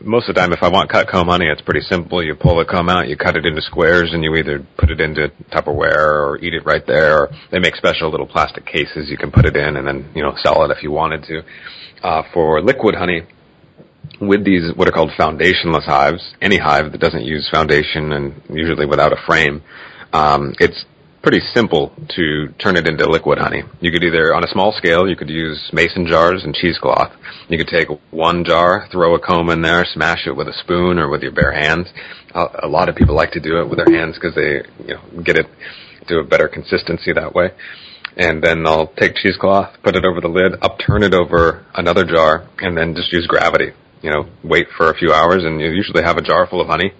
[0.00, 2.22] most of the time, if I want cut comb honey, it's pretty simple.
[2.22, 5.00] You pull the comb out, you cut it into squares, and you either put it
[5.00, 7.22] into Tupperware or eat it right there.
[7.22, 10.22] Or they make special little plastic cases you can put it in, and then you
[10.22, 11.42] know sell it if you wanted to.
[12.02, 13.22] Uh, for liquid honey,
[14.20, 18.86] with these what are called foundationless hives, any hive that doesn't use foundation and usually
[18.86, 19.62] without a frame,
[20.12, 20.84] um, it's
[21.22, 23.62] pretty simple to turn it into liquid honey.
[23.80, 27.12] You could either, on a small scale, you could use mason jars and cheesecloth.
[27.48, 30.98] You could take one jar, throw a comb in there, smash it with a spoon
[30.98, 31.88] or with your bare hands.
[32.34, 35.22] A lot of people like to do it with their hands because they, you know,
[35.22, 35.46] get it
[36.08, 37.50] to a better consistency that way.
[38.16, 42.48] And then I'll take cheesecloth, put it over the lid, upturn it over another jar,
[42.58, 43.72] and then just use gravity.
[44.02, 46.68] You know, wait for a few hours, and you usually have a jar full of
[46.68, 46.92] honey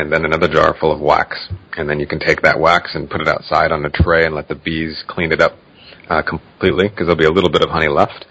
[0.00, 1.36] and then another jar full of wax.
[1.76, 4.34] And then you can take that wax and put it outside on a tray and
[4.34, 5.52] let the bees clean it up
[6.08, 8.24] uh, completely because there'll be a little bit of honey left.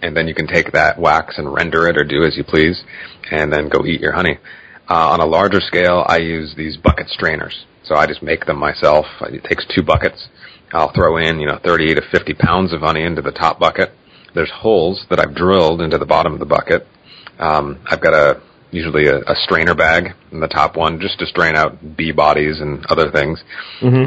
[0.00, 2.82] And then you can take that wax and render it or do as you please
[3.30, 4.38] and then go eat your honey.
[4.88, 7.66] Uh, on a larger scale, I use these bucket strainers.
[7.84, 9.06] So I just make them myself.
[9.22, 10.28] It takes two buckets.
[10.72, 13.90] I'll throw in, you know, 30 to 50 pounds of honey into the top bucket.
[14.34, 16.86] There's holes that I've drilled into the bottom of the bucket.
[17.38, 21.26] Um, I've got a usually a, a strainer bag in the top one just to
[21.26, 23.42] strain out bee bodies and other things.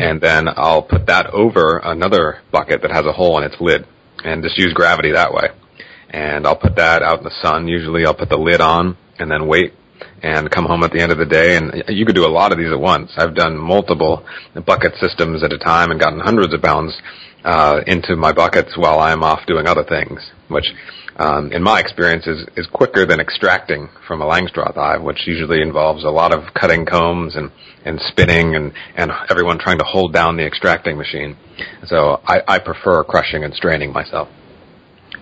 [0.02, 3.86] And then I'll put that over another bucket that has a hole in its lid
[4.24, 5.50] and just use gravity that way.
[6.10, 7.68] And I'll put that out in the sun.
[7.68, 9.74] Usually I'll put the lid on and then wait
[10.22, 11.56] and come home at the end of the day.
[11.56, 13.12] And you could do a lot of these at once.
[13.18, 14.26] I've done multiple
[14.66, 16.94] bucket systems at a time and gotten hundreds of pounds
[17.44, 20.66] uh, into my buckets while I'm off doing other things, which
[21.22, 25.62] um, in my experience is, is quicker than extracting from a Langstroth hive, which usually
[25.62, 27.52] involves a lot of cutting combs and,
[27.86, 31.38] and spinning and, and everyone trying to hold down the extracting machine.
[31.86, 34.30] So I, I prefer crushing and straining myself.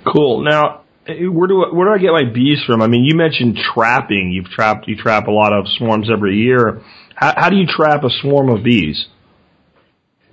[0.05, 0.41] Cool.
[0.43, 2.81] Now, eh, where do I, where do I get my bees from?
[2.81, 4.31] I mean, you mentioned trapping.
[4.31, 6.81] You've trapped you trap a lot of swarms every year.
[7.13, 9.07] How, how do you trap a swarm of bees?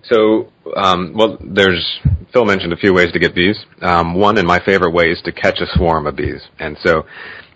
[0.09, 2.01] So, um, well, there's
[2.33, 3.57] Phil mentioned a few ways to get bees.
[3.81, 6.43] Um, one, and my favorite way, is to catch a swarm of bees.
[6.59, 7.07] And so,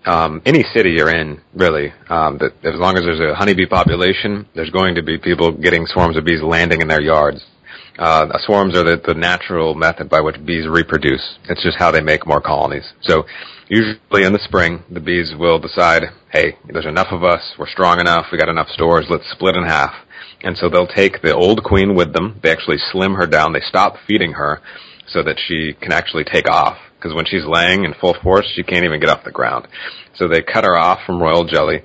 [0.07, 4.49] um, any city you're in, really, um, that as long as there's a honeybee population,
[4.55, 7.45] there's going to be people getting swarms of bees landing in their yards.
[7.99, 11.37] Uh, swarms are the, the natural method by which bees reproduce.
[11.51, 12.91] It's just how they make more colonies.
[13.03, 13.27] So,
[13.69, 18.01] usually in the spring, the bees will decide, hey, there's enough of us, we're strong
[18.01, 19.93] enough, we got enough stores, let's split in half.
[20.43, 22.41] And so they'll take the old queen with them.
[22.43, 23.53] They actually slim her down.
[23.53, 24.61] They stop feeding her
[25.07, 26.79] so that she can actually take off.
[26.97, 29.69] Because when she's laying in full force, she can't even get off the ground.
[30.15, 31.83] So they cut her off from royal jelly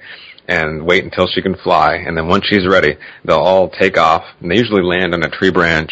[0.47, 1.95] and wait until she can fly.
[1.95, 4.23] And then once she's ready, they'll all take off.
[4.39, 5.91] And they usually land on a tree branch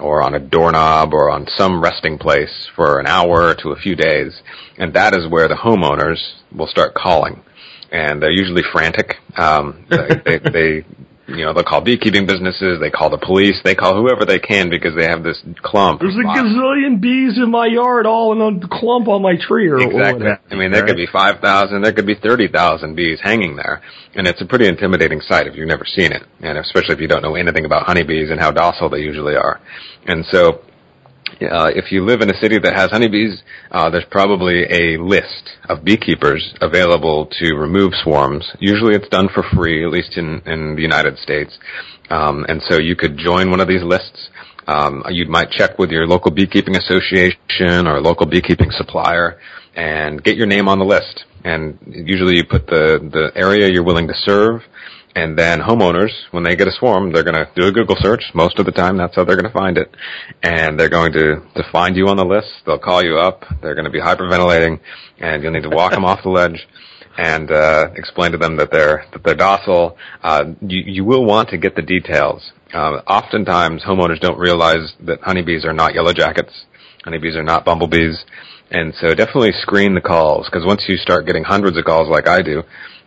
[0.00, 3.94] or on a doorknob or on some resting place for an hour to a few
[3.94, 4.40] days.
[4.78, 6.18] And that is where the homeowners
[6.54, 7.42] will start calling.
[7.90, 9.18] And they're usually frantic.
[9.36, 10.84] Um, they, they, they
[11.36, 14.70] you know, they'll call beekeeping businesses, they call the police, they call whoever they can
[14.70, 16.00] because they have this clump.
[16.00, 19.68] There's a gazillion bees in my yard, all in a clump on my tree.
[19.68, 20.26] Or Exactly.
[20.50, 23.82] I mean, there could be 5,000, there could be 30,000 bees hanging there.
[24.14, 26.22] And it's a pretty intimidating sight if you've never seen it.
[26.40, 29.60] And especially if you don't know anything about honeybees and how docile they usually are.
[30.06, 30.62] And so,
[31.40, 35.50] uh, if you live in a city that has honeybees, uh, there's probably a list
[35.68, 38.50] of beekeepers available to remove swarms.
[38.58, 41.58] Usually it's done for free, at least in, in the United States.
[42.10, 44.30] Um, and so you could join one of these lists.
[44.66, 49.40] Um, you might check with your local beekeeping association or local beekeeping supplier
[49.74, 51.24] and get your name on the list.
[51.44, 54.62] And usually you put the, the area you're willing to serve
[55.14, 58.22] and then homeowners, when they get a swarm, they're going to do a Google search.
[58.34, 59.94] Most of the time, that's how they're going to find it.
[60.42, 62.48] And they're going to, to find you on the list.
[62.64, 63.44] They'll call you up.
[63.60, 64.80] They're going to be hyperventilating
[65.18, 66.66] and you'll need to walk them off the ledge
[67.18, 69.98] and, uh, explain to them that they're, that they're docile.
[70.22, 72.52] Uh, you, you will want to get the details.
[72.72, 76.64] Uh, oftentimes homeowners don't realize that honeybees are not yellow jackets.
[77.04, 78.24] Honeybees are not bumblebees.
[78.70, 82.26] And so definitely screen the calls because once you start getting hundreds of calls like
[82.26, 82.62] I do,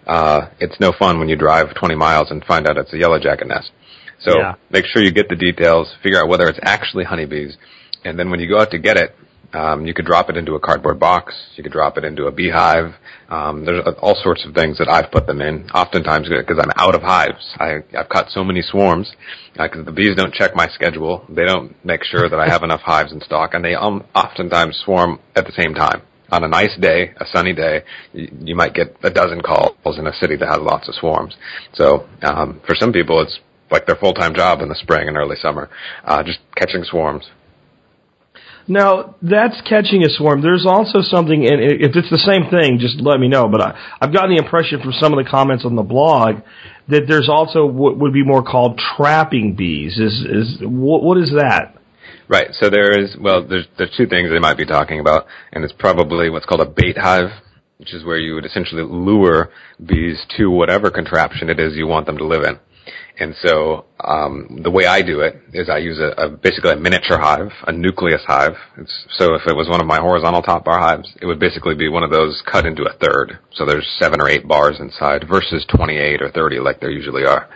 [0.07, 3.19] uh, it's no fun when you drive 20 miles and find out it's a yellow
[3.19, 3.71] jacket nest.
[4.19, 4.55] So Yeah.
[4.69, 7.57] make sure you get the details, figure out whether it's actually honeybees,
[8.03, 9.15] and then when you go out to get it,
[9.53, 11.33] um, you could drop it into a cardboard box.
[11.55, 12.93] You could drop it into a beehive.
[13.29, 15.69] Um, there's all sorts of things that I've put them in.
[15.71, 19.11] Oftentimes, because I'm out of hives, I, I've caught so many swarms
[19.53, 21.25] because the bees don't check my schedule.
[21.29, 24.77] They don't make sure that I have enough hives in stock, and they um, oftentimes
[24.83, 26.01] swarm at the same time.
[26.31, 27.83] On a nice day, a sunny day,
[28.13, 31.35] you, you might get a dozen calls in a city that has lots of swarms.
[31.73, 33.39] So um, for some people, it's
[33.71, 35.69] like their full-time job in the spring and early summer,
[36.03, 37.25] uh, just catching swarms.
[38.67, 40.41] Now that's catching a swarm.
[40.41, 43.47] There's also something, and if it's the same thing, just let me know.
[43.47, 46.41] But I, I've gotten the impression from some of the comments on the blog
[46.87, 49.99] that there's also what would be more called trapping bees.
[49.99, 51.74] Is is what, what is that?
[52.27, 52.47] Right.
[52.53, 55.73] So there is well, there's there's two things they might be talking about, and it's
[55.77, 57.29] probably what's called a bait hive,
[57.77, 59.51] which is where you would essentially lure
[59.85, 62.59] bees to whatever contraption it is you want them to live in.
[63.17, 66.75] And so um, the way I do it is I use a, a basically a
[66.75, 68.55] miniature hive, a nucleus hive.
[68.77, 71.75] It's, so if it was one of my horizontal top bar hives, it would basically
[71.75, 73.39] be one of those cut into a third.
[73.53, 77.47] So there's seven or eight bars inside versus 28 or 30 like there usually are.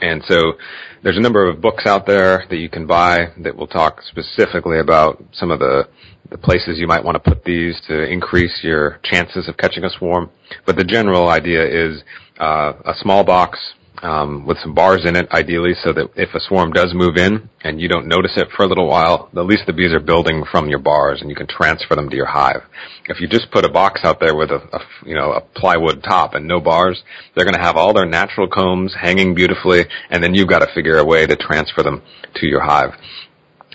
[0.00, 0.54] And so
[1.02, 4.80] there's a number of books out there that you can buy that will talk specifically
[4.80, 5.88] about some of the
[6.30, 9.88] the places you might want to put these to increase your chances of catching a
[9.88, 10.28] swarm.
[10.66, 12.02] But the general idea is
[12.38, 13.58] uh, a small box
[14.02, 17.48] um, with some bars in it, ideally, so that if a swarm does move in
[17.62, 20.44] and you don't notice it for a little while, at least the bees are building
[20.50, 22.62] from your bars and you can transfer them to your hive.
[23.08, 26.02] If you just put a box out there with a, a you know a plywood
[26.02, 27.02] top and no bars,
[27.34, 30.72] they're going to have all their natural combs hanging beautifully, and then you've got to
[30.74, 32.02] figure a way to transfer them
[32.36, 32.92] to your hive.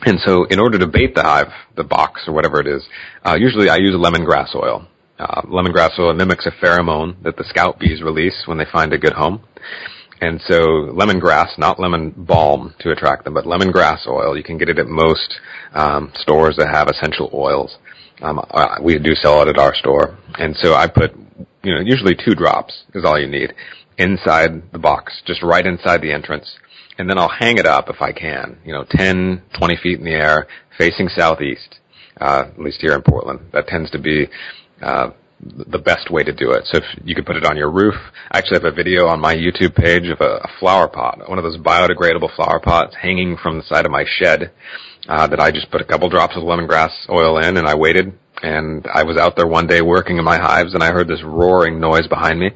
[0.05, 2.83] And so, in order to bait the hive, the box or whatever it is,
[3.25, 4.87] uh, usually I use lemongrass oil.
[5.17, 8.97] Uh, lemongrass oil mimics a pheromone that the scout bees release when they find a
[8.97, 9.41] good home.
[10.23, 10.55] And so
[10.93, 14.87] lemongrass, not lemon balm to attract them, but lemongrass oil, you can get it at
[14.87, 15.37] most
[15.73, 17.77] um, stores that have essential oils.
[18.21, 20.17] Um, uh, we do sell it at our store.
[20.39, 21.13] And so I put,
[21.61, 23.53] you know, usually two drops is all you need
[23.97, 26.49] inside the box, just right inside the entrance.
[26.97, 30.05] And then I'll hang it up if I can, you know, 10, 20 feet in
[30.05, 31.79] the air, facing southeast,
[32.21, 33.41] uh, at least here in Portland.
[33.51, 34.29] That tends to be,
[34.81, 35.09] uh,
[35.67, 36.65] the best way to do it.
[36.65, 37.95] So if you could put it on your roof,
[38.31, 41.37] I actually have a video on my YouTube page of a, a flower pot, one
[41.37, 44.51] of those biodegradable flower pots hanging from the side of my shed,
[45.07, 48.13] uh, that I just put a couple drops of lemongrass oil in and I waited
[48.41, 51.23] and I was out there one day working in my hives and I heard this
[51.23, 52.51] roaring noise behind me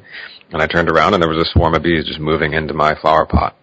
[0.50, 2.94] and I turned around and there was a swarm of bees just moving into my
[3.00, 3.56] flower pot.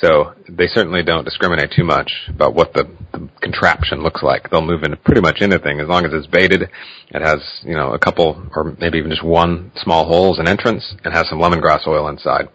[0.00, 4.50] So they certainly don't discriminate too much about what the, the contraption looks like.
[4.50, 6.62] They'll move into pretty much anything as long as it's baited.
[6.62, 10.48] It has, you know, a couple or maybe even just one small hole as an
[10.48, 12.48] entrance and has some lemongrass oil inside.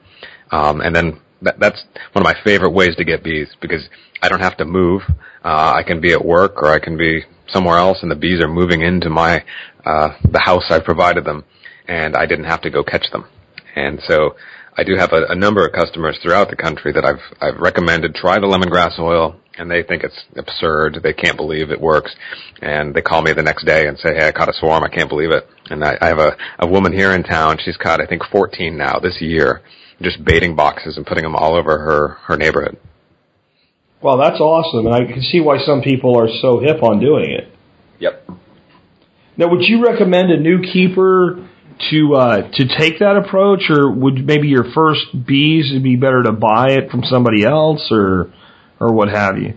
[0.52, 1.84] Um, and then that, that's
[2.14, 3.88] one of my favorite ways to get bees because
[4.22, 5.04] I don't have to move.
[5.44, 8.42] Uh, I can be at work or I can be somewhere else and the bees
[8.42, 9.44] are moving into my,
[9.86, 11.44] uh, the house I've provided them
[11.88, 13.26] and I didn't have to go catch them.
[13.76, 14.36] And so
[14.78, 18.14] I do have a, a number of customers throughout the country that I've I've recommended
[18.14, 21.00] try the lemongrass oil, and they think it's absurd.
[21.02, 22.14] They can't believe it works,
[22.62, 24.84] and they call me the next day and say, "Hey, I caught a swarm.
[24.84, 27.58] I can't believe it." And I, I have a a woman here in town.
[27.64, 29.62] She's caught I think 14 now this year,
[30.02, 32.78] just baiting boxes and putting them all over her her neighborhood.
[34.02, 37.32] Well, that's awesome, and I can see why some people are so hip on doing
[37.32, 37.48] it.
[38.00, 38.30] Yep.
[39.38, 41.45] Now, would you recommend a new keeper
[41.92, 46.24] to uh, to take that approach, or would maybe your first bees it'd be better
[46.24, 48.34] to buy it from somebody else, or
[48.80, 49.56] or what have you?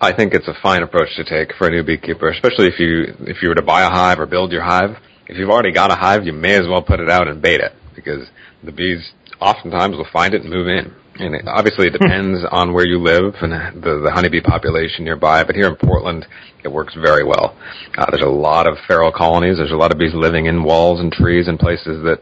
[0.00, 3.14] I think it's a fine approach to take for a new beekeeper, especially if you
[3.20, 4.96] if you were to buy a hive or build your hive.
[5.26, 7.60] If you've already got a hive, you may as well put it out and bait
[7.60, 8.28] it because
[8.62, 10.94] the bees oftentimes will find it and move in.
[11.18, 15.44] And it, obviously, it depends on where you live and the, the honeybee population nearby.
[15.44, 16.26] But here in Portland,
[16.64, 17.56] it works very well.
[17.96, 19.56] Uh, there's a lot of feral colonies.
[19.58, 22.20] There's a lot of bees living in walls and trees and places that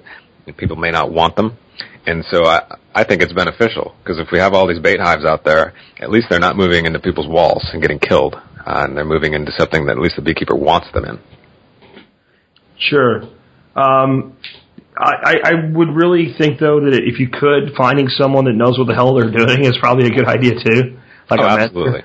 [0.57, 1.59] people may not want them.
[2.07, 5.25] And so I, I think it's beneficial because if we have all these bait hives
[5.25, 8.97] out there, at least they're not moving into people's walls and getting killed, uh, and
[8.97, 11.19] they're moving into something that at least the beekeeper wants them in.
[12.79, 13.23] Sure.
[13.75, 14.37] Um,
[14.99, 18.87] I, I would really think though that if you could, finding someone that knows what
[18.87, 20.99] the hell they're doing is probably a good idea too.
[21.31, 22.03] Like oh, absolutely.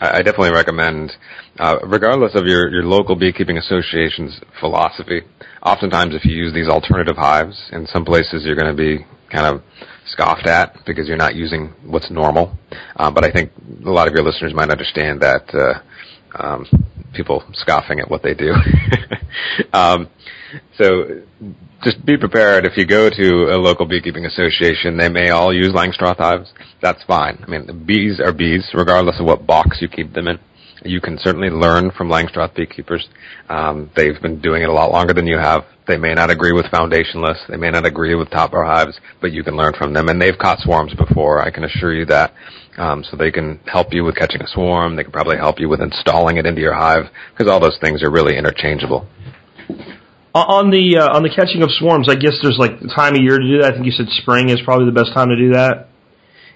[0.00, 1.12] I, I definitely recommend,
[1.58, 5.22] uh, regardless of your, your local beekeeping association's philosophy,
[5.62, 9.54] oftentimes if you use these alternative hives, in some places you're going to be kind
[9.54, 9.62] of
[10.06, 12.56] scoffed at because you're not using what's normal.
[12.96, 13.52] Uh, but I think
[13.86, 16.66] a lot of your listeners might understand that uh, um,
[17.12, 18.54] people scoffing at what they do.
[19.72, 20.08] um,
[20.76, 21.22] so
[21.82, 22.64] just be prepared.
[22.64, 26.52] If you go to a local beekeeping association, they may all use Langstroth hives.
[26.80, 27.42] That's fine.
[27.46, 30.38] I mean, bees are bees, regardless of what box you keep them in.
[30.84, 33.08] You can certainly learn from Langstroth beekeepers.
[33.48, 35.64] Um, they've been doing it a lot longer than you have.
[35.86, 37.46] They may not agree with foundationless.
[37.48, 40.08] They may not agree with top bar hives, but you can learn from them.
[40.08, 41.40] And they've caught swarms before.
[41.42, 42.34] I can assure you that.
[42.76, 44.96] Um, so they can help you with catching a swarm.
[44.96, 48.02] They can probably help you with installing it into your hive because all those things
[48.02, 49.06] are really interchangeable.
[50.34, 53.22] On the uh, on the catching of swarms, I guess there's like the time of
[53.22, 53.70] year to do that.
[53.70, 55.88] I think you said spring is probably the best time to do that.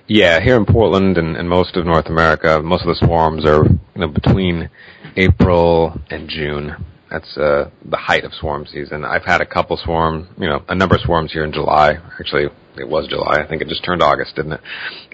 [0.09, 3.64] Yeah, here in Portland and, and most of North America, most of the swarms are
[3.64, 4.68] you know between
[5.16, 6.74] April and June.
[7.09, 9.05] That's uh, the height of swarm season.
[9.05, 11.99] I've had a couple swarm, you know, a number of swarms here in July.
[12.20, 13.43] Actually, it was July.
[13.43, 14.61] I think it just turned August, didn't it?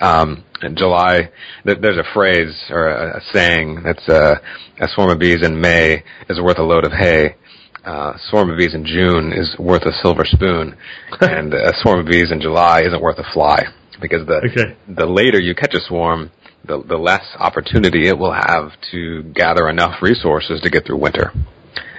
[0.01, 1.31] Um, in July,
[1.65, 4.37] th- there's a phrase or a, a saying that's uh,
[4.81, 7.37] a swarm of bees in May is worth a load of hay.
[7.85, 10.75] Uh, swarm of bees in June is worth a silver spoon,
[11.21, 13.63] and a swarm of bees in July isn't worth a fly
[14.01, 14.77] because the Okay.
[14.89, 16.31] the later you catch a swarm,
[16.65, 21.33] the the less opportunity it will have to gather enough resources to get through winter.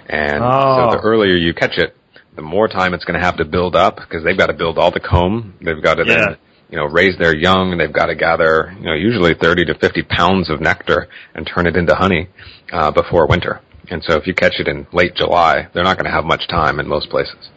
[0.10, 0.90] And Oh.
[0.92, 1.96] so the earlier you catch it,
[2.36, 4.78] the more time it's going to have to build up because they've got to build
[4.80, 5.54] all the comb.
[5.62, 6.16] They've got to Yeah.
[6.16, 6.38] then
[6.72, 7.72] you know raise their young.
[7.74, 11.46] And they've got to gather you know usually 30 to 50 pounds of nectar and
[11.46, 12.28] turn it into honey
[12.74, 13.62] uh, before winter.
[13.90, 16.48] And so if you catch it in late July, they're not going to have much
[16.48, 17.50] time in most places.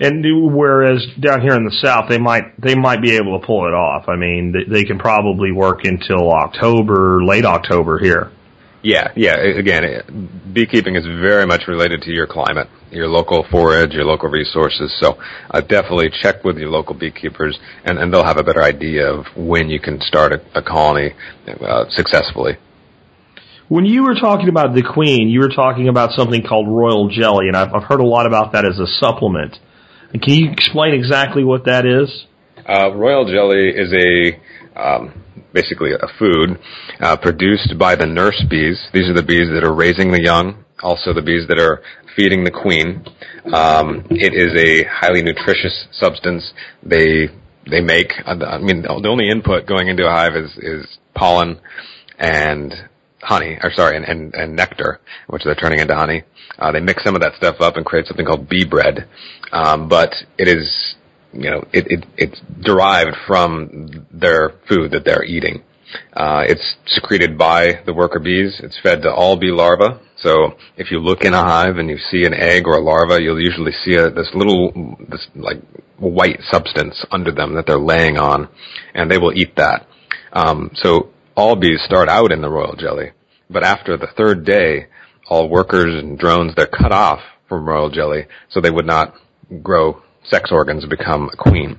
[0.00, 3.68] And whereas down here in the south, they might they might be able to pull
[3.68, 4.08] it off.
[4.08, 8.32] I mean, they, they can probably work until October, late October here.
[8.82, 9.36] Yeah, yeah.
[9.36, 14.28] Again, it- beekeeping is very much related to your climate, your local forage, your local
[14.28, 14.92] resources.
[15.00, 15.18] So
[15.50, 19.24] uh, definitely check with your local beekeepers, and, and they'll have a better idea of
[19.36, 21.12] when you can start a, a colony
[21.46, 22.56] uh, successfully.
[23.72, 27.48] When you were talking about the queen, you were talking about something called royal jelly,
[27.48, 29.56] and I've, I've heard a lot about that as a supplement.
[30.12, 32.26] Can you explain exactly what that is?
[32.68, 36.60] Uh, royal jelly is a um, basically a food
[37.00, 38.78] uh, produced by the nurse bees.
[38.92, 41.80] These are the bees that are raising the young, also the bees that are
[42.14, 43.06] feeding the queen.
[43.54, 46.52] Um, it is a highly nutritious substance.
[46.82, 47.30] They
[47.70, 48.12] they make.
[48.26, 51.58] I mean, the only input going into a hive is is pollen
[52.18, 52.74] and
[53.22, 56.24] honey, or sorry, and, and, and nectar, which they're turning into honey.
[56.58, 59.08] Uh, they mix some of that stuff up and create something called bee bread.
[59.52, 60.94] Um, but it is,
[61.32, 65.62] you know, it, it, it's derived from their food that they're eating.
[66.12, 68.60] Uh, it's secreted by the worker bees.
[68.62, 70.00] It's fed to all bee larvae.
[70.18, 73.20] So if you look in a hive and you see an egg or a larva,
[73.20, 75.60] you'll usually see a, this little, this like
[75.98, 78.48] white substance under them that they're laying on,
[78.94, 79.86] and they will eat that.
[80.32, 83.12] Um, so all bees start out in the royal jelly,
[83.50, 84.86] but after the third day,
[85.28, 89.14] all workers and drones they're cut off from royal jelly, so they would not
[89.62, 91.78] grow sex organs and become a queen.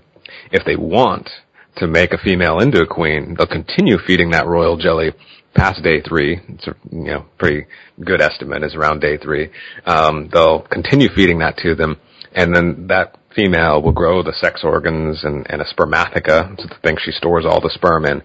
[0.51, 1.29] If they want
[1.77, 5.11] to make a female into a queen, they'll continue feeding that royal jelly
[5.55, 6.39] past day three.
[6.47, 7.65] It's a you know pretty
[8.03, 9.49] good estimate is around day three.
[9.85, 11.97] Um, they'll continue feeding that to them,
[12.33, 16.75] and then that female will grow the sex organs and, and a spermatheca, it's the
[16.83, 18.21] thing she stores all the sperm in,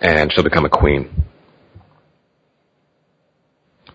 [0.00, 1.24] and she'll become a queen.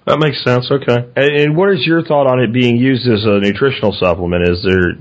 [0.05, 0.69] That makes sense.
[0.69, 1.09] Okay.
[1.15, 4.47] And, and what is your thought on it being used as a nutritional supplement?
[4.47, 4.91] Is there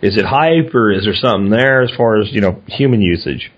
[0.00, 3.50] is it hype or is there something there as far as you know human usage?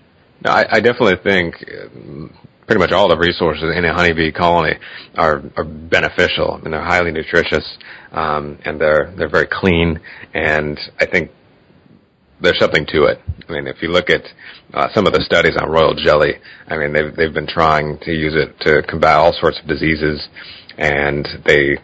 [0.43, 1.55] No, I, I definitely think
[1.95, 2.35] um,
[2.65, 4.75] pretty much all the resources in a honeybee colony
[5.15, 6.55] are, are beneficial.
[6.63, 7.65] and they're highly nutritious,
[8.11, 9.99] um, and they're they're very clean.
[10.33, 11.31] And I think
[12.41, 13.19] there's something to it.
[13.47, 14.23] I mean, if you look at
[14.73, 16.35] uh, some of the studies on royal jelly,
[16.67, 20.27] I mean, they've they've been trying to use it to combat all sorts of diseases,
[20.77, 21.77] and they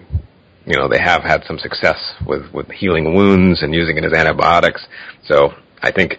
[0.68, 4.12] you know, they have had some success with, with healing wounds and using it as
[4.12, 4.86] antibiotics.
[5.24, 6.18] So I think,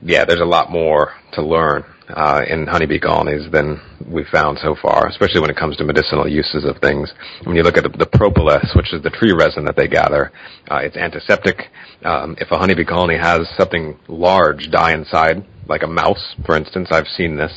[0.00, 4.76] yeah, there's a lot more to learn uh, in honeybee colonies than we've found so
[4.80, 7.12] far, especially when it comes to medicinal uses of things.
[7.44, 10.32] When you look at the, the propolis, which is the tree resin that they gather,
[10.70, 11.70] uh, it's antiseptic.
[12.04, 16.88] Um, if a honeybee colony has something large die inside, like a mouse, for instance,
[16.92, 17.52] I've seen this,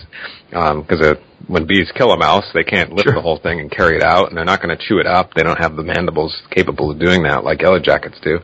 [0.49, 3.13] because um, when bees kill a mouse, they can't lift Sure.
[3.13, 5.33] the whole thing and carry it out, and they're not going to chew it up.
[5.35, 8.39] They don't have the mandibles capable of doing that like yellow jackets do.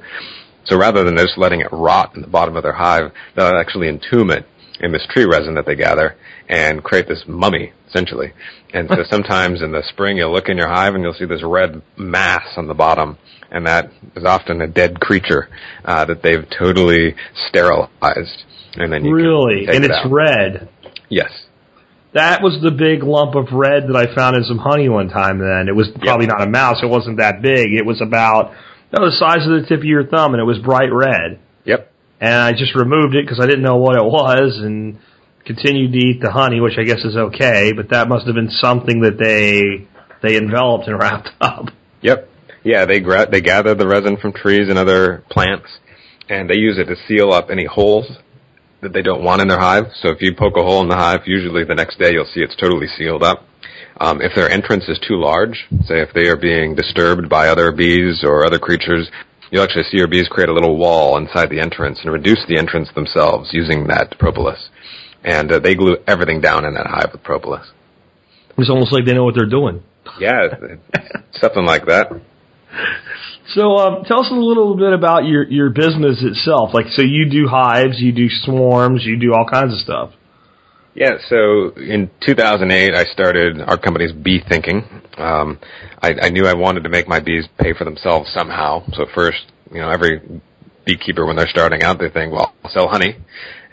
[0.66, 3.88] So rather than just letting it rot in the bottom of their hive, they'll actually
[3.88, 4.46] entomb it
[4.80, 6.16] in this tree resin that they gather
[6.50, 8.34] and create this mummy, essentially.
[8.74, 11.44] And so sometimes in the spring you'll look in your hive and you'll see this
[11.44, 13.18] red mass on the bottom,
[13.52, 15.50] and that is often a dead creature
[15.86, 17.16] uh, that they've totally
[17.48, 18.44] sterilized.
[18.76, 20.12] And then you Really, and it's out.
[20.12, 20.70] red.
[21.10, 21.32] Yes.
[22.14, 25.40] That was the big lump of red that I found in some honey one time.
[25.40, 26.78] Then it was probably not a mouse.
[26.82, 27.74] It wasn't that big.
[27.74, 28.54] It was about
[28.92, 31.40] No, the size of the tip of your thumb, and it was bright red.
[32.20, 35.00] And I just removed it because I didn't know what it was, and
[35.46, 37.72] continued to eat the honey, which I guess is okay.
[37.74, 39.88] But that must have been something that they
[40.22, 41.70] they enveloped and wrapped up.
[42.02, 42.30] Yep.
[42.64, 45.68] Yeah, they gra- they gather the resin from trees and other plants,
[46.30, 48.08] and they use it to seal up any holes
[48.82, 49.86] that they don't want in their hive.
[50.02, 52.42] So if you poke a hole in the hive, usually the next day you'll see
[52.42, 53.46] it's totally sealed up.
[54.00, 57.72] Um, if their entrance is too large, say if they are being disturbed by other
[57.72, 59.10] bees or other creatures,
[59.52, 62.58] you'll actually see your bees create a little wall inside the entrance and reduce the
[62.58, 64.70] entrance themselves using that propolis.
[65.24, 67.66] And uh, they glue everything down in that hive with propolis.
[68.58, 69.84] It's almost like they know what they're doing.
[70.20, 70.48] Yeah,
[71.42, 72.10] something like that.
[73.54, 76.74] So, um, tell us a little bit about your your business itself.
[76.74, 80.12] Like, so you do hives, you do swarms, you do all kinds of stuff.
[80.96, 84.88] Yeah, so in 2008, I started our company's Bee Thinking.
[85.18, 85.60] Um,
[86.02, 88.82] I, I knew I wanted to make my bees pay for themselves somehow.
[88.94, 90.22] So first, you know, every
[90.86, 93.18] beekeeper when they're starting out, they think, well, I'll sell honey.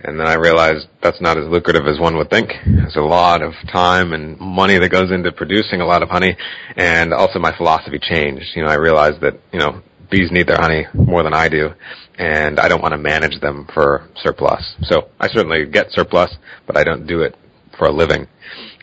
[0.05, 2.51] And then I realized that's not as lucrative as one would think.
[2.67, 6.37] There's a lot of time and money that goes into producing a lot of honey.
[6.75, 8.47] And also my philosophy changed.
[8.57, 9.81] You know, I realized that, you know,
[10.13, 11.71] bees need their honey more than I do.
[12.17, 14.77] And I don't want to manage them for surplus.
[14.83, 16.31] So I certainly get surplus,
[16.67, 17.35] but I don't do it
[17.77, 18.29] for a living.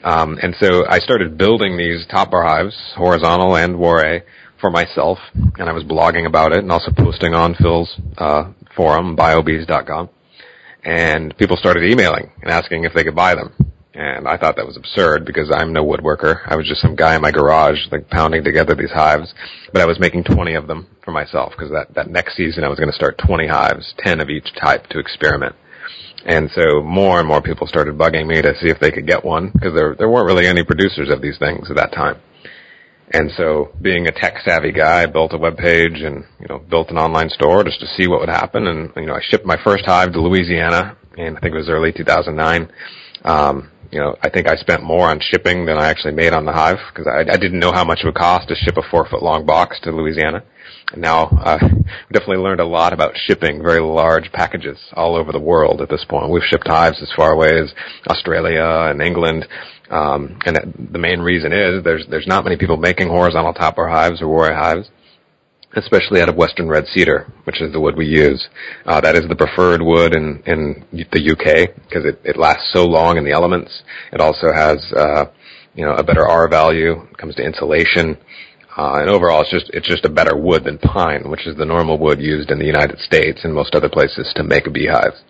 [0.03, 4.23] Um, and so I started building these top bar hives, horizontal and Warre,
[4.59, 5.19] for myself.
[5.33, 10.09] And I was blogging about it and also posting on Phil's, uh, forum, biobees.com
[10.83, 13.53] and people started emailing and asking if they could buy them.
[13.93, 16.41] And I thought that was absurd because I'm no woodworker.
[16.45, 19.33] I was just some guy in my garage, like pounding together these hives.
[19.73, 22.67] But I was making 20 of them for myself because that, that next season I
[22.67, 25.55] was going to start 20 hives, 10 of each type to experiment.
[26.25, 29.23] And so more and more people started bugging me to see if they could get
[29.23, 32.21] one because there, there weren't really any producers of these things at that time.
[33.11, 36.59] And so being a tech savvy guy, I built a web page and, you know,
[36.59, 38.67] built an online store just to see what would happen.
[38.67, 41.69] And, you know, I shipped my first hive to Louisiana and I think it was
[41.69, 42.71] early 2009.
[43.23, 46.45] Um, you know, I think I spent more on shipping than I actually made on
[46.45, 48.83] the hive because I, I didn't know how much it would cost to ship a
[48.89, 50.43] four foot long box to Louisiana.
[50.91, 55.31] And now, uh, we definitely learned a lot about shipping very large packages all over
[55.31, 56.29] the world at this point.
[56.29, 57.73] We've shipped hives as far away as
[58.09, 59.47] Australia and England.
[59.89, 60.55] Um, and
[60.91, 64.27] the main reason is there's, there's not many people making horizontal top bar hives or
[64.27, 64.87] Warre hives
[65.75, 68.47] especially out of western red cedar, which is the wood we use.
[68.85, 72.85] Uh, that is the preferred wood in, in the UK because it, it lasts so
[72.85, 73.83] long in the elements.
[74.11, 75.25] It also has, uh,
[75.75, 77.03] you know, a better R value.
[77.11, 78.17] It comes to insulation.
[78.77, 81.65] Uh, and overall, it's just it's just a better wood than pine, which is the
[81.65, 85.21] normal wood used in the United States and most other places to make beehives.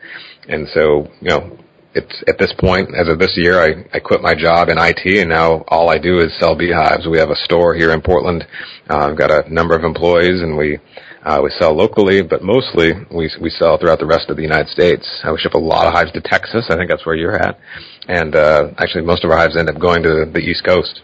[0.47, 1.57] And so, you know,
[1.93, 5.05] it's at this point, as of this year, I, I quit my job in IT
[5.05, 7.07] and now all I do is sell beehives.
[7.07, 8.45] We have a store here in Portland.
[8.89, 10.77] Uh, I've got a number of employees and we,
[11.23, 14.69] uh, we sell locally, but mostly we, we sell throughout the rest of the United
[14.69, 15.07] States.
[15.23, 16.65] Uh, we ship a lot of hives to Texas.
[16.69, 17.59] I think that's where you're at.
[18.07, 21.01] And, uh, actually most of our hives end up going to the East Coast.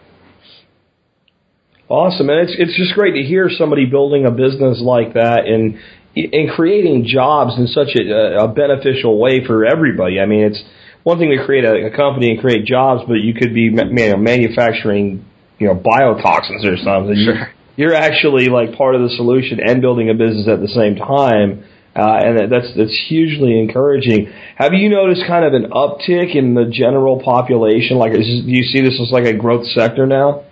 [1.88, 2.30] Awesome.
[2.30, 5.80] And it's, it's just great to hear somebody building a business like that and,
[6.16, 10.20] in creating jobs in such a, a beneficial way for everybody.
[10.20, 10.64] I mean, it's
[11.04, 13.72] one thing to create a, a company and create jobs, but you could be you
[13.72, 15.26] know, manufacturing,
[15.60, 17.16] you know, biotoxins or something.
[17.24, 17.52] Sure.
[17.76, 21.66] You're actually like part of the solution and building a business at the same time.
[21.94, 24.32] Uh, and that's that's hugely encouraging.
[24.56, 27.98] Have you noticed kind of an uptick in the general population?
[27.98, 30.45] Like, is, do you see this as like a growth sector now?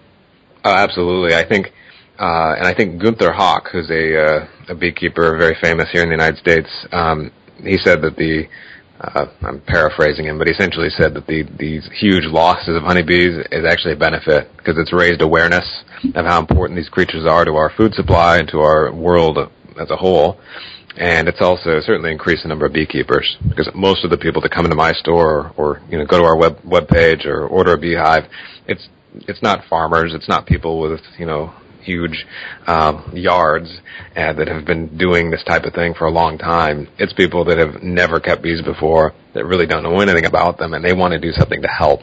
[0.63, 1.35] Oh, absolutely.
[1.35, 1.67] I think,
[2.19, 6.09] uh, and I think Gunther Hauk, who's a uh, a beekeeper very famous here in
[6.09, 8.47] the United States, um, he said that the
[9.01, 13.45] uh, I'm paraphrasing him, but he essentially said that the these huge losses of honeybees
[13.51, 15.65] is actually a benefit because it's raised awareness
[16.15, 19.37] of how important these creatures are to our food supply and to our world
[19.79, 20.39] as a whole.
[20.95, 24.51] And it's also certainly increased the number of beekeepers because most of the people that
[24.51, 27.47] come into my store or, or you know go to our web web page or
[27.47, 28.29] order a beehive,
[28.67, 28.87] it's
[29.27, 31.53] it's not farmers, it's not people with you know
[31.83, 32.25] huge
[32.65, 33.69] um, yards
[34.15, 36.87] uh, that have been doing this type of thing for a long time.
[36.97, 40.73] It's people that have never kept bees before that really don't know anything about them,
[40.73, 42.01] and they want to do something to help.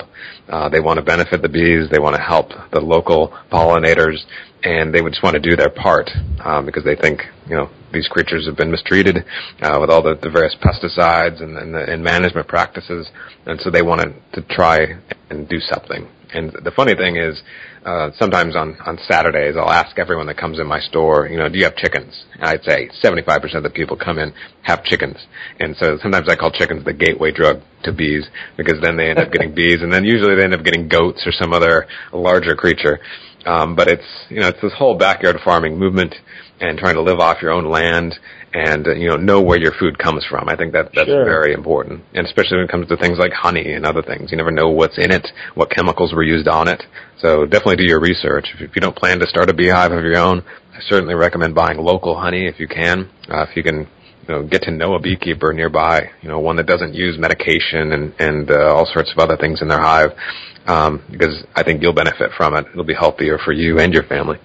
[0.48, 1.88] Uh, they want to benefit the bees.
[1.90, 4.18] They want to help the local pollinators,
[4.62, 6.10] and they just want to do their part
[6.44, 9.24] um, because they think you know these creatures have been mistreated
[9.62, 13.08] uh, with all the, the various pesticides and, and, the, and management practices,
[13.46, 14.98] and so they wanted to try
[15.30, 16.08] and do something.
[16.32, 17.40] And the funny thing is,
[17.84, 21.48] uh, sometimes on, on Saturdays, I'll ask everyone that comes in my store, you know,
[21.48, 22.24] do you have chickens?
[22.34, 25.16] And I'd say 75% of the people come in have chickens.
[25.58, 28.24] And so sometimes I call chickens the gateway drug to bees
[28.56, 31.26] because then they end up getting bees and then usually they end up getting goats
[31.26, 33.00] or some other larger creature.
[33.46, 36.14] Um, but it's you know it's this whole backyard farming movement
[36.60, 38.18] and trying to live off your own land
[38.52, 40.48] and uh, you know know where your food comes from.
[40.48, 41.24] I think that that's Sure.
[41.24, 44.30] very important, and especially when it comes to things like honey and other things.
[44.30, 46.82] You never know what's in it, what chemicals were used on it.
[47.20, 48.48] So definitely do your research.
[48.58, 50.42] If, you don't plan to start a beehive of your own,
[50.74, 53.08] I certainly recommend buying local honey if you can.
[53.28, 53.88] Uh, if you can.
[54.28, 56.10] You know, get to know a beekeeper nearby.
[56.22, 59.60] You know, one that doesn't use medication and and uh, all sorts of other things
[59.60, 60.10] in their hive,
[60.66, 62.66] um, because I think you'll benefit from it.
[62.70, 64.38] It'll be healthier for you and your family.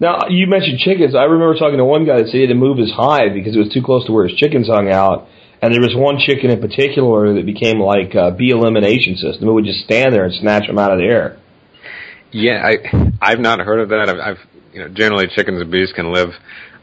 [0.00, 1.14] Now, you mentioned chickens.
[1.14, 3.56] I remember talking to one guy that said he had to move his hive because
[3.56, 5.26] it was too close to where his chickens hung out.
[5.60, 9.48] And there was one chicken in particular that became like a bee elimination system.
[9.48, 11.36] It would just stand there and snatch them out of the air.
[12.30, 14.08] Yeah, I I've not heard of that.
[14.08, 14.38] I've, I've
[14.72, 16.28] you know generally chickens and bees can live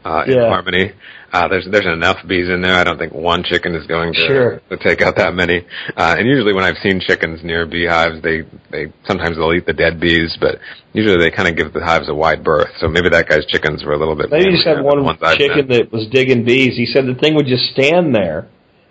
[0.04, 0.48] uh, in Yeah.
[0.48, 0.92] harmony.
[1.36, 2.74] Uh, there's there's enough bees in there.
[2.74, 4.60] I don't think one chicken is going to, Sure.
[4.70, 5.66] to take out that many.
[5.94, 9.74] Uh, and usually when I've seen chickens near beehives, they they sometimes they'll eat the
[9.74, 10.58] dead bees, but
[10.94, 12.70] usually they kind of give the hives a wide berth.
[12.80, 14.30] So maybe that guy's chickens were a little bit.
[14.30, 15.04] Maybe you just had one
[15.36, 16.74] chicken that was digging bees.
[16.74, 18.48] He said the thing would just stand there,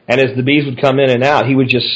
[0.07, 1.87] and as the bees would come in and out, he would just.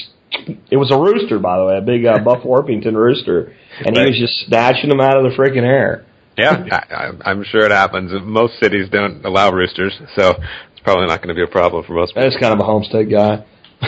[0.71, 3.53] It was a rooster, by the way, a big uh, Buff Orpington rooster,
[3.85, 6.05] and he was just snatching them out of the freaking air.
[6.39, 8.11] Yeah, I, I- I'm sure it happens.
[8.23, 10.31] Most cities don't allow roosters, so
[10.71, 12.23] it's probably not going to be a problem for most people.
[12.23, 13.45] That's kind of a homestead guy.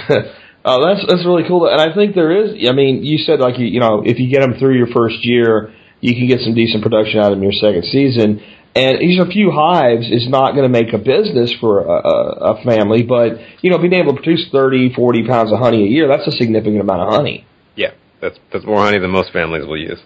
[0.65, 1.67] oh, that's that's really cool.
[1.67, 2.67] And I think there is.
[2.69, 5.25] I mean, you said like you, you know, if you get them through your first
[5.25, 8.41] year, you can get some decent production out of them your second season.
[8.73, 12.53] And these a few hives is not going to make a business for a, a,
[12.55, 15.87] a family, but you know, being able to produce 30, 40 pounds of honey a
[15.87, 17.45] year, that's a significant amount of honey.
[17.75, 17.91] Yeah,
[18.21, 19.99] that's that's more honey than most families will use.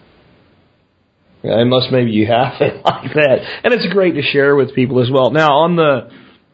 [1.48, 5.10] Unless maybe you have it like that, and it's great to share with people as
[5.12, 5.32] well.
[5.32, 6.10] Now on the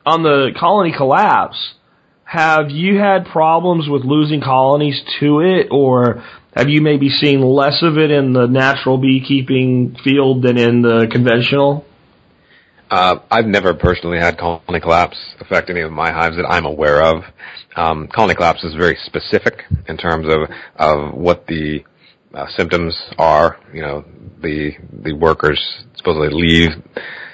[0.05, 1.57] on the colony collapse,
[2.23, 6.23] have you had problems with losing colonies to it, or
[6.55, 11.07] have you maybe seen less of it in the natural beekeeping field than in the
[11.11, 11.85] conventional?
[12.89, 17.01] Uh, I've never personally had colony collapse affect any of my hives that I'm aware
[17.01, 17.23] of.
[17.77, 21.85] Um, colony collapse is very specific in terms of of what the
[22.33, 23.59] uh, symptoms are.
[23.73, 24.05] You know,
[24.41, 25.59] the the workers
[25.95, 26.71] supposedly leave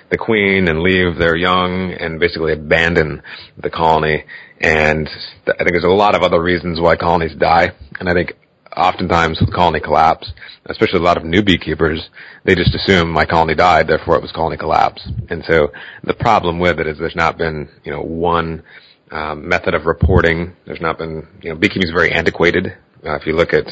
[0.09, 3.21] the queen and leave their young and basically abandon
[3.57, 4.23] the colony.
[4.59, 5.07] And
[5.47, 7.71] I think there's a lot of other reasons why colonies die.
[7.99, 8.33] And I think
[8.75, 10.31] oftentimes with colony collapse,
[10.67, 12.09] especially a lot of new beekeepers,
[12.45, 15.07] they just assume my colony died, therefore it was colony collapse.
[15.29, 15.71] And so
[16.03, 18.63] the problem with it is there's not been, you know, one
[19.11, 20.55] um, method of reporting.
[20.65, 22.77] There's not been, you know, beekeeping is very antiquated.
[23.07, 23.67] Uh, if you look at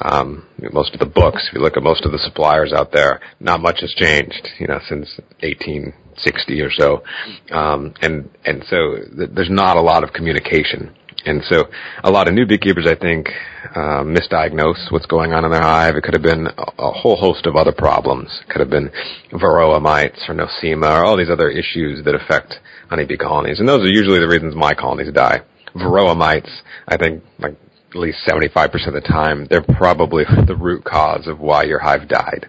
[0.00, 3.20] um, most of the books, if you look at most of the suppliers out there,
[3.40, 5.08] not much has changed, you know, since
[5.40, 7.02] 1860 or so.
[7.50, 10.94] Um, and and so th- there's not a lot of communication.
[11.26, 11.64] And so
[12.04, 13.28] a lot of new beekeepers, I think,
[13.74, 15.96] uh, misdiagnose what's going on in their hive.
[15.96, 18.30] It could have been a, a whole host of other problems.
[18.42, 18.90] It could have been
[19.32, 22.54] varroa mites or nosema or all these other issues that affect
[22.88, 23.58] honeybee colonies.
[23.58, 25.42] And those are usually the reasons my colonies die.
[25.74, 26.50] Varroa mites,
[26.86, 27.56] I think, like
[27.90, 32.08] at least 75% of the time, they're probably the root cause of why your hive
[32.08, 32.48] died.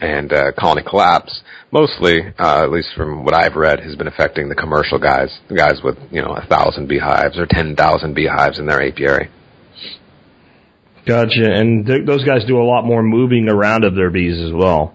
[0.00, 4.48] And uh, colony collapse, mostly, uh, at least from what I've read, has been affecting
[4.48, 8.58] the commercial guys, the guys with you know a thousand beehives or ten thousand beehives
[8.58, 9.30] in their apiary.
[11.06, 11.50] Gotcha.
[11.50, 14.94] And th- those guys do a lot more moving around of their bees as well.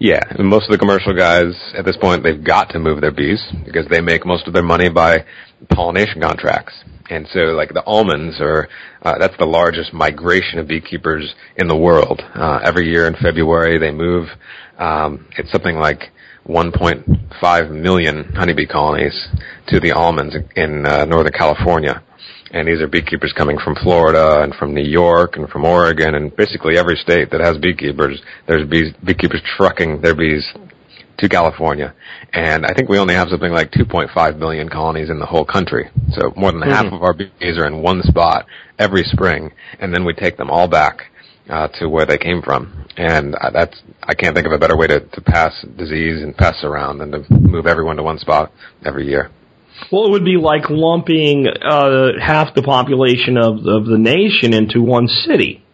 [0.00, 3.12] Yeah, and most of the commercial guys at this point they've got to move their
[3.12, 5.24] bees because they make most of their money by
[5.70, 6.74] pollination contracts.
[7.10, 8.68] And so, like the almonds are
[9.02, 12.22] uh, that's the largest migration of beekeepers in the world.
[12.34, 14.28] Uh, every year in February, they move.
[14.78, 16.10] Um, it's something like
[16.48, 19.28] 1.5 million honeybee colonies
[19.68, 22.02] to the almonds in uh, Northern California.
[22.50, 26.34] And these are beekeepers coming from Florida and from New York and from Oregon and
[26.36, 28.22] basically every state that has beekeepers.
[28.46, 30.46] There's bees, beekeepers trucking their bees
[31.18, 31.94] to California.
[32.32, 35.90] And I think we only have something like 2.5 million colonies in the whole country.
[36.12, 38.46] So more than half of our bees are in one spot
[38.78, 41.02] every spring, and then we take them all back
[41.48, 42.86] uh, to where they came from.
[42.96, 46.36] And uh, that's I can't think of a better way to, to pass disease and
[46.36, 48.52] pests around than to move everyone to one spot
[48.84, 49.30] every year.
[49.90, 54.80] Well, it would be like lumping uh, half the population of of the nation into
[54.80, 55.64] one city,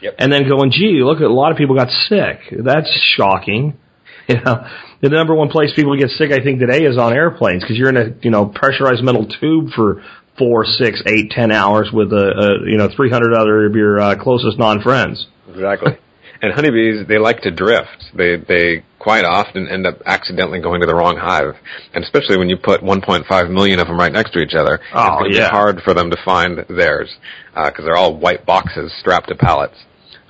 [0.00, 0.14] Yep.
[0.18, 2.38] and then going, "Gee, look a lot of people got sick.
[2.52, 3.76] That's shocking."
[4.38, 4.66] You know,
[5.02, 7.88] the number one place people get sick, I think, today is on airplanes because you're
[7.88, 10.02] in a you know pressurized metal tube for
[10.38, 12.16] four, six, eight, ten hours with a,
[12.64, 15.26] a you know 300 other of your uh, closest non-friends.
[15.48, 15.98] Exactly.
[16.42, 18.12] and honeybees, they like to drift.
[18.14, 21.54] They they quite often end up accidentally going to the wrong hive,
[21.94, 25.00] and especially when you put 1.5 million of them right next to each other, Oh,
[25.00, 25.48] it's going to yeah.
[25.48, 27.08] be hard for them to find theirs
[27.54, 29.76] because they're all white boxes strapped to pallets.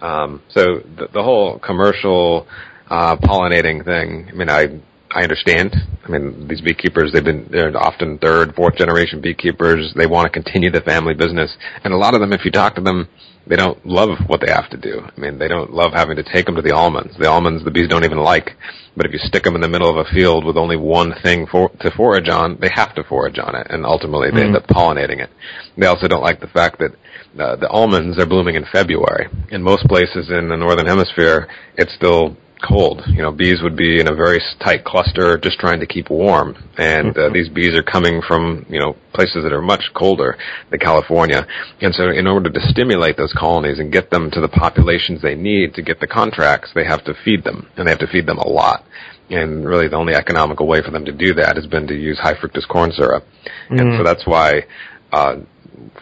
[0.00, 2.46] Um, so the, the whole commercial
[2.90, 4.28] uh, pollinating thing.
[4.28, 4.80] I mean, I
[5.12, 5.74] I understand.
[6.04, 9.92] I mean, these beekeepers, they've been, they're often third, fourth generation beekeepers.
[9.96, 11.50] They want to continue the family business.
[11.82, 13.08] And a lot of them, if you talk to them,
[13.46, 15.00] they don't love what they have to do.
[15.00, 17.16] I mean, they don't love having to take them to the almonds.
[17.18, 18.56] The almonds the bees don't even like.
[18.96, 21.46] But if you stick them in the middle of a field with only one thing
[21.46, 23.66] for, to forage on, they have to forage on it.
[23.70, 25.30] And ultimately they end up pollinating it.
[25.76, 26.92] They also don't like the fact that
[27.40, 29.28] uh, the almonds are blooming in February.
[29.50, 32.36] In most places in the northern hemisphere, it's still
[32.66, 33.02] cold.
[33.06, 36.56] You know, bees would be in a very tight cluster just trying to keep warm.
[36.78, 40.36] And uh, these bees are coming from, you know, places that are much colder
[40.70, 41.46] than California.
[41.80, 45.34] And so in order to stimulate those colonies and get them to the populations they
[45.34, 47.68] need to get the contracts, they have to feed them.
[47.76, 48.84] And they have to feed them a lot.
[49.30, 52.18] And really the only economical way for them to do that has been to use
[52.18, 53.24] high fructose corn syrup.
[53.70, 54.66] And so that's why,
[55.12, 55.36] uh,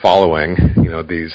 [0.01, 1.35] following, you know, these,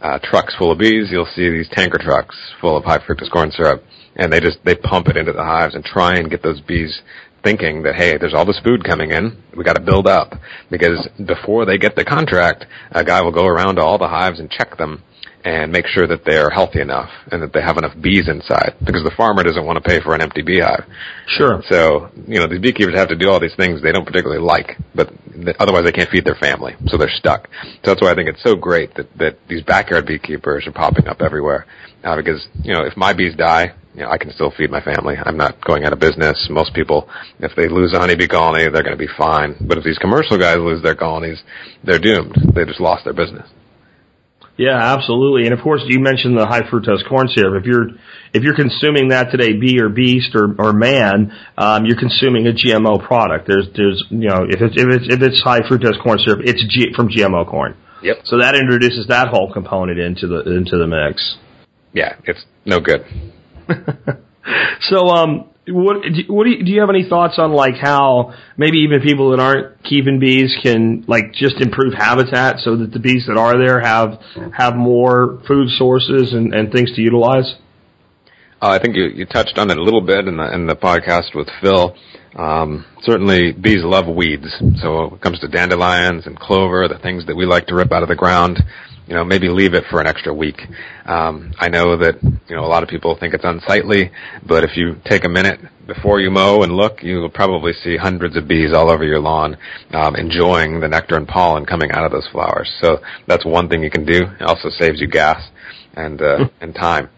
[0.00, 3.50] uh, trucks full of bees, you'll see these tanker trucks full of high fructose corn
[3.50, 3.82] syrup
[4.16, 7.02] and they just they pump it into the hives and try and get those bees
[7.42, 10.32] thinking that hey, there's all this food coming in, we got to build up.
[10.70, 14.40] Because before they get the contract, a guy will go around to all the hives
[14.40, 15.02] and check them
[15.44, 19.04] and make sure that they're healthy enough and that they have enough bees inside because
[19.04, 20.84] the farmer doesn't want to pay for an empty beehive.
[21.26, 21.62] Sure.
[21.68, 24.78] So, you know, these beekeepers have to do all these things they don't particularly like,
[24.94, 25.12] but
[25.60, 27.48] otherwise they can't feed their family, so they're stuck.
[27.84, 31.08] So that's why I think it's so great that, that these backyard beekeepers are popping
[31.08, 31.66] up everywhere.
[32.02, 34.80] Uh, because, you know, if my bees die, you know, I can still feed my
[34.80, 35.14] family.
[35.24, 36.48] I'm not going out of business.
[36.50, 39.56] Most people, if they lose a honeybee colony, they're going to be fine.
[39.60, 41.42] But if these commercial guys lose their colonies,
[41.84, 42.34] they're doomed.
[42.54, 43.48] They just lost their business.
[44.56, 45.46] Yeah, absolutely.
[45.46, 47.60] And of course, you mentioned the high fructose corn syrup.
[47.60, 47.88] If you're
[48.32, 52.52] if you're consuming that today, bee or beast or or man, um, you're consuming a
[52.52, 53.48] GMO product.
[53.48, 56.64] There's there's you know if it's if it's if it's high fructose corn syrup, it's
[56.68, 57.76] G, from GMO corn.
[58.02, 58.18] Yep.
[58.24, 61.36] So that introduces that whole component into the into the mix.
[61.92, 63.04] Yeah, it's no good.
[64.90, 68.34] So, um, what do- what do you, do you have any thoughts on like how
[68.56, 72.98] maybe even people that aren't keeping bees can like just improve habitat so that the
[72.98, 74.20] bees that are there have
[74.52, 77.54] have more food sources and, and things to utilize?
[78.60, 80.76] Uh, I think you, you touched on it a little bit in the in the
[80.76, 81.96] podcast with Phil.
[82.36, 84.48] Um, certainly, bees love weeds.
[84.80, 87.92] So when it comes to dandelions and clover, the things that we like to rip
[87.92, 88.62] out of the ground,
[89.06, 90.60] you know, maybe leave it for an extra week.
[91.04, 94.10] Um, I know that you know a lot of people think it's unsightly,
[94.46, 97.96] but if you take a minute before you mow and look, you will probably see
[97.96, 99.56] hundreds of bees all over your lawn,
[99.92, 102.72] um, enjoying the nectar and pollen coming out of those flowers.
[102.80, 104.22] So that's one thing you can do.
[104.40, 105.42] It also saves you gas
[105.94, 107.10] and uh, and time.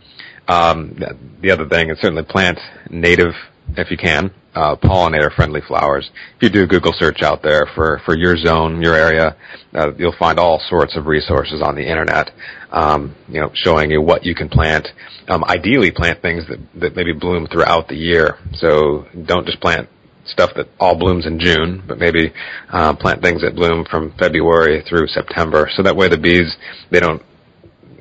[0.49, 0.97] Um,
[1.41, 2.59] the other thing is certainly plant
[2.91, 3.33] native,
[3.77, 6.11] if you can, uh, pollinator-friendly flowers.
[6.37, 9.37] If you do a Google search out there for, for your zone, your area,
[9.75, 12.31] uh, you'll find all sorts of resources on the internet,
[12.71, 14.89] um, you know, showing you what you can plant.
[15.29, 18.39] Um, ideally, plant things that, that maybe bloom throughout the year.
[18.55, 19.89] So don't just plant
[20.27, 22.33] stuff that all blooms in June, but maybe
[22.71, 25.69] uh, plant things that bloom from February through September.
[25.77, 26.57] So that way the bees
[26.91, 27.23] they don't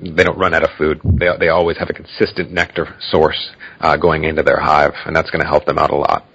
[0.01, 1.01] they don't run out of food.
[1.03, 5.29] They they always have a consistent nectar source uh, going into their hive, and that's
[5.29, 6.25] going to help them out a lot.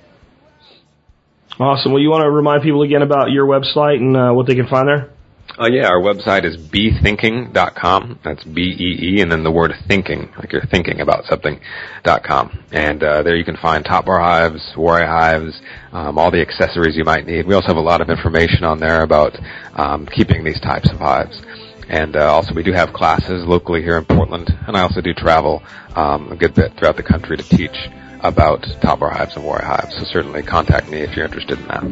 [1.59, 1.93] Awesome.
[1.93, 4.67] Well, you want to remind people again about your website and uh, what they can
[4.67, 5.11] find there?
[5.59, 8.21] Uh, yeah, our website is beethinking.com.
[8.25, 11.61] That's B-E-E and then the word thinking, like you're thinking about something,
[12.03, 12.65] dot com.
[12.73, 15.61] And uh, there you can find top bar hives, Warre hives,
[15.93, 17.47] um, all the accessories you might need.
[17.47, 19.37] We also have a lot of information on there about
[19.75, 21.43] um, keeping these types of hives.
[21.91, 25.13] And uh, also we do have classes locally here in Portland, and I also do
[25.13, 25.63] travel
[25.97, 27.77] um, a good bit throughout the country to teach
[28.21, 29.97] about top bar hives and Warre hives.
[29.97, 31.83] So certainly contact me if you're interested in that.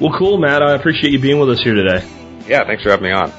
[0.00, 0.62] Well, cool, Matt.
[0.62, 2.02] I appreciate you being with us here today.
[2.48, 3.30] Yeah, thanks for having me on.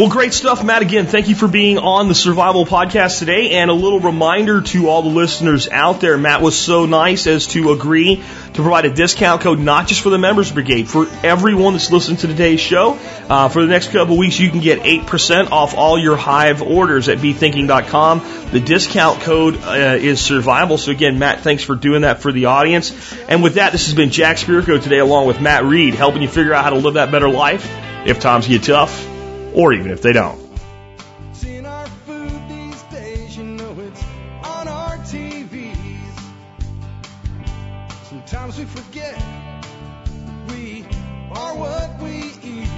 [0.00, 0.80] Well, great stuff, Matt.
[0.80, 3.50] Again, thank you for being on the Survival Podcast today.
[3.50, 7.48] And a little reminder to all the listeners out there Matt was so nice as
[7.48, 11.74] to agree to provide a discount code, not just for the Members Brigade, for everyone
[11.74, 12.98] that's listened to today's show.
[13.28, 17.10] Uh, for the next couple weeks, you can get 8% off all your Hive orders
[17.10, 18.52] at beethinking.com.
[18.52, 20.78] The discount code uh, is survival.
[20.78, 22.90] So, again, Matt, thanks for doing that for the audience.
[23.28, 26.28] And with that, this has been Jack Spirko today, along with Matt Reed, helping you
[26.28, 27.70] figure out how to live that better life
[28.06, 29.09] if times get tough
[29.54, 30.50] or even if they don't.
[38.10, 39.16] Sometimes we forget
[40.48, 40.84] we
[41.32, 42.68] are what we eat.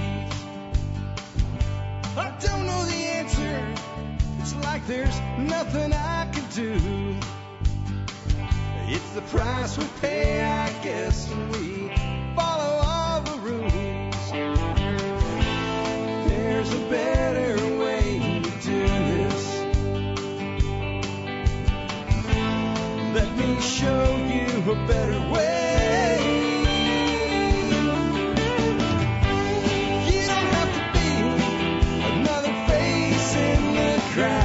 [2.17, 3.75] I don't know the answer.
[4.39, 7.15] It's like there's nothing I can do.
[8.87, 10.72] It's the price we pay, I
[23.35, 26.19] Let me show you a better way.
[30.05, 31.09] You don't have to be
[32.13, 34.42] another face in the crowd.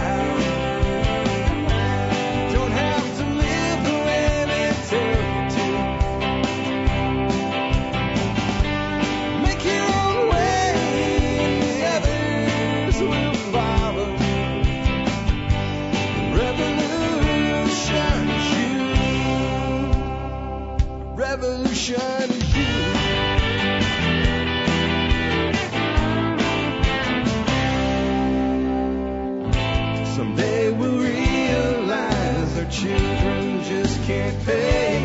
[30.19, 34.99] Someday we'll realize our children just can't pay.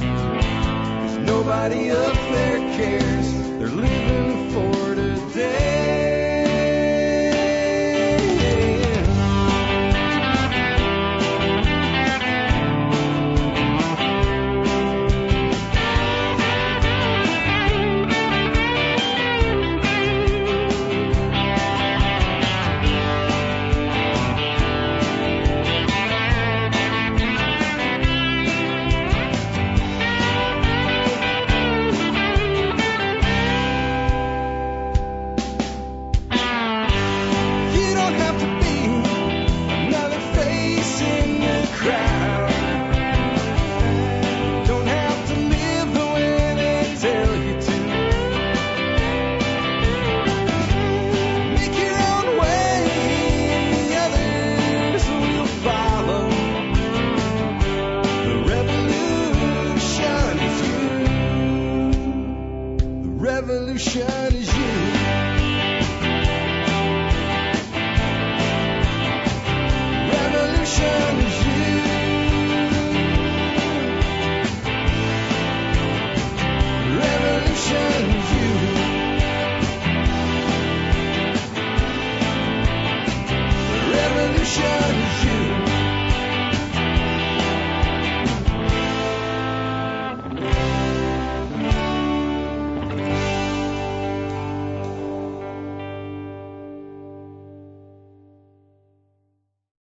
[0.00, 3.15] There's nobody up there cares.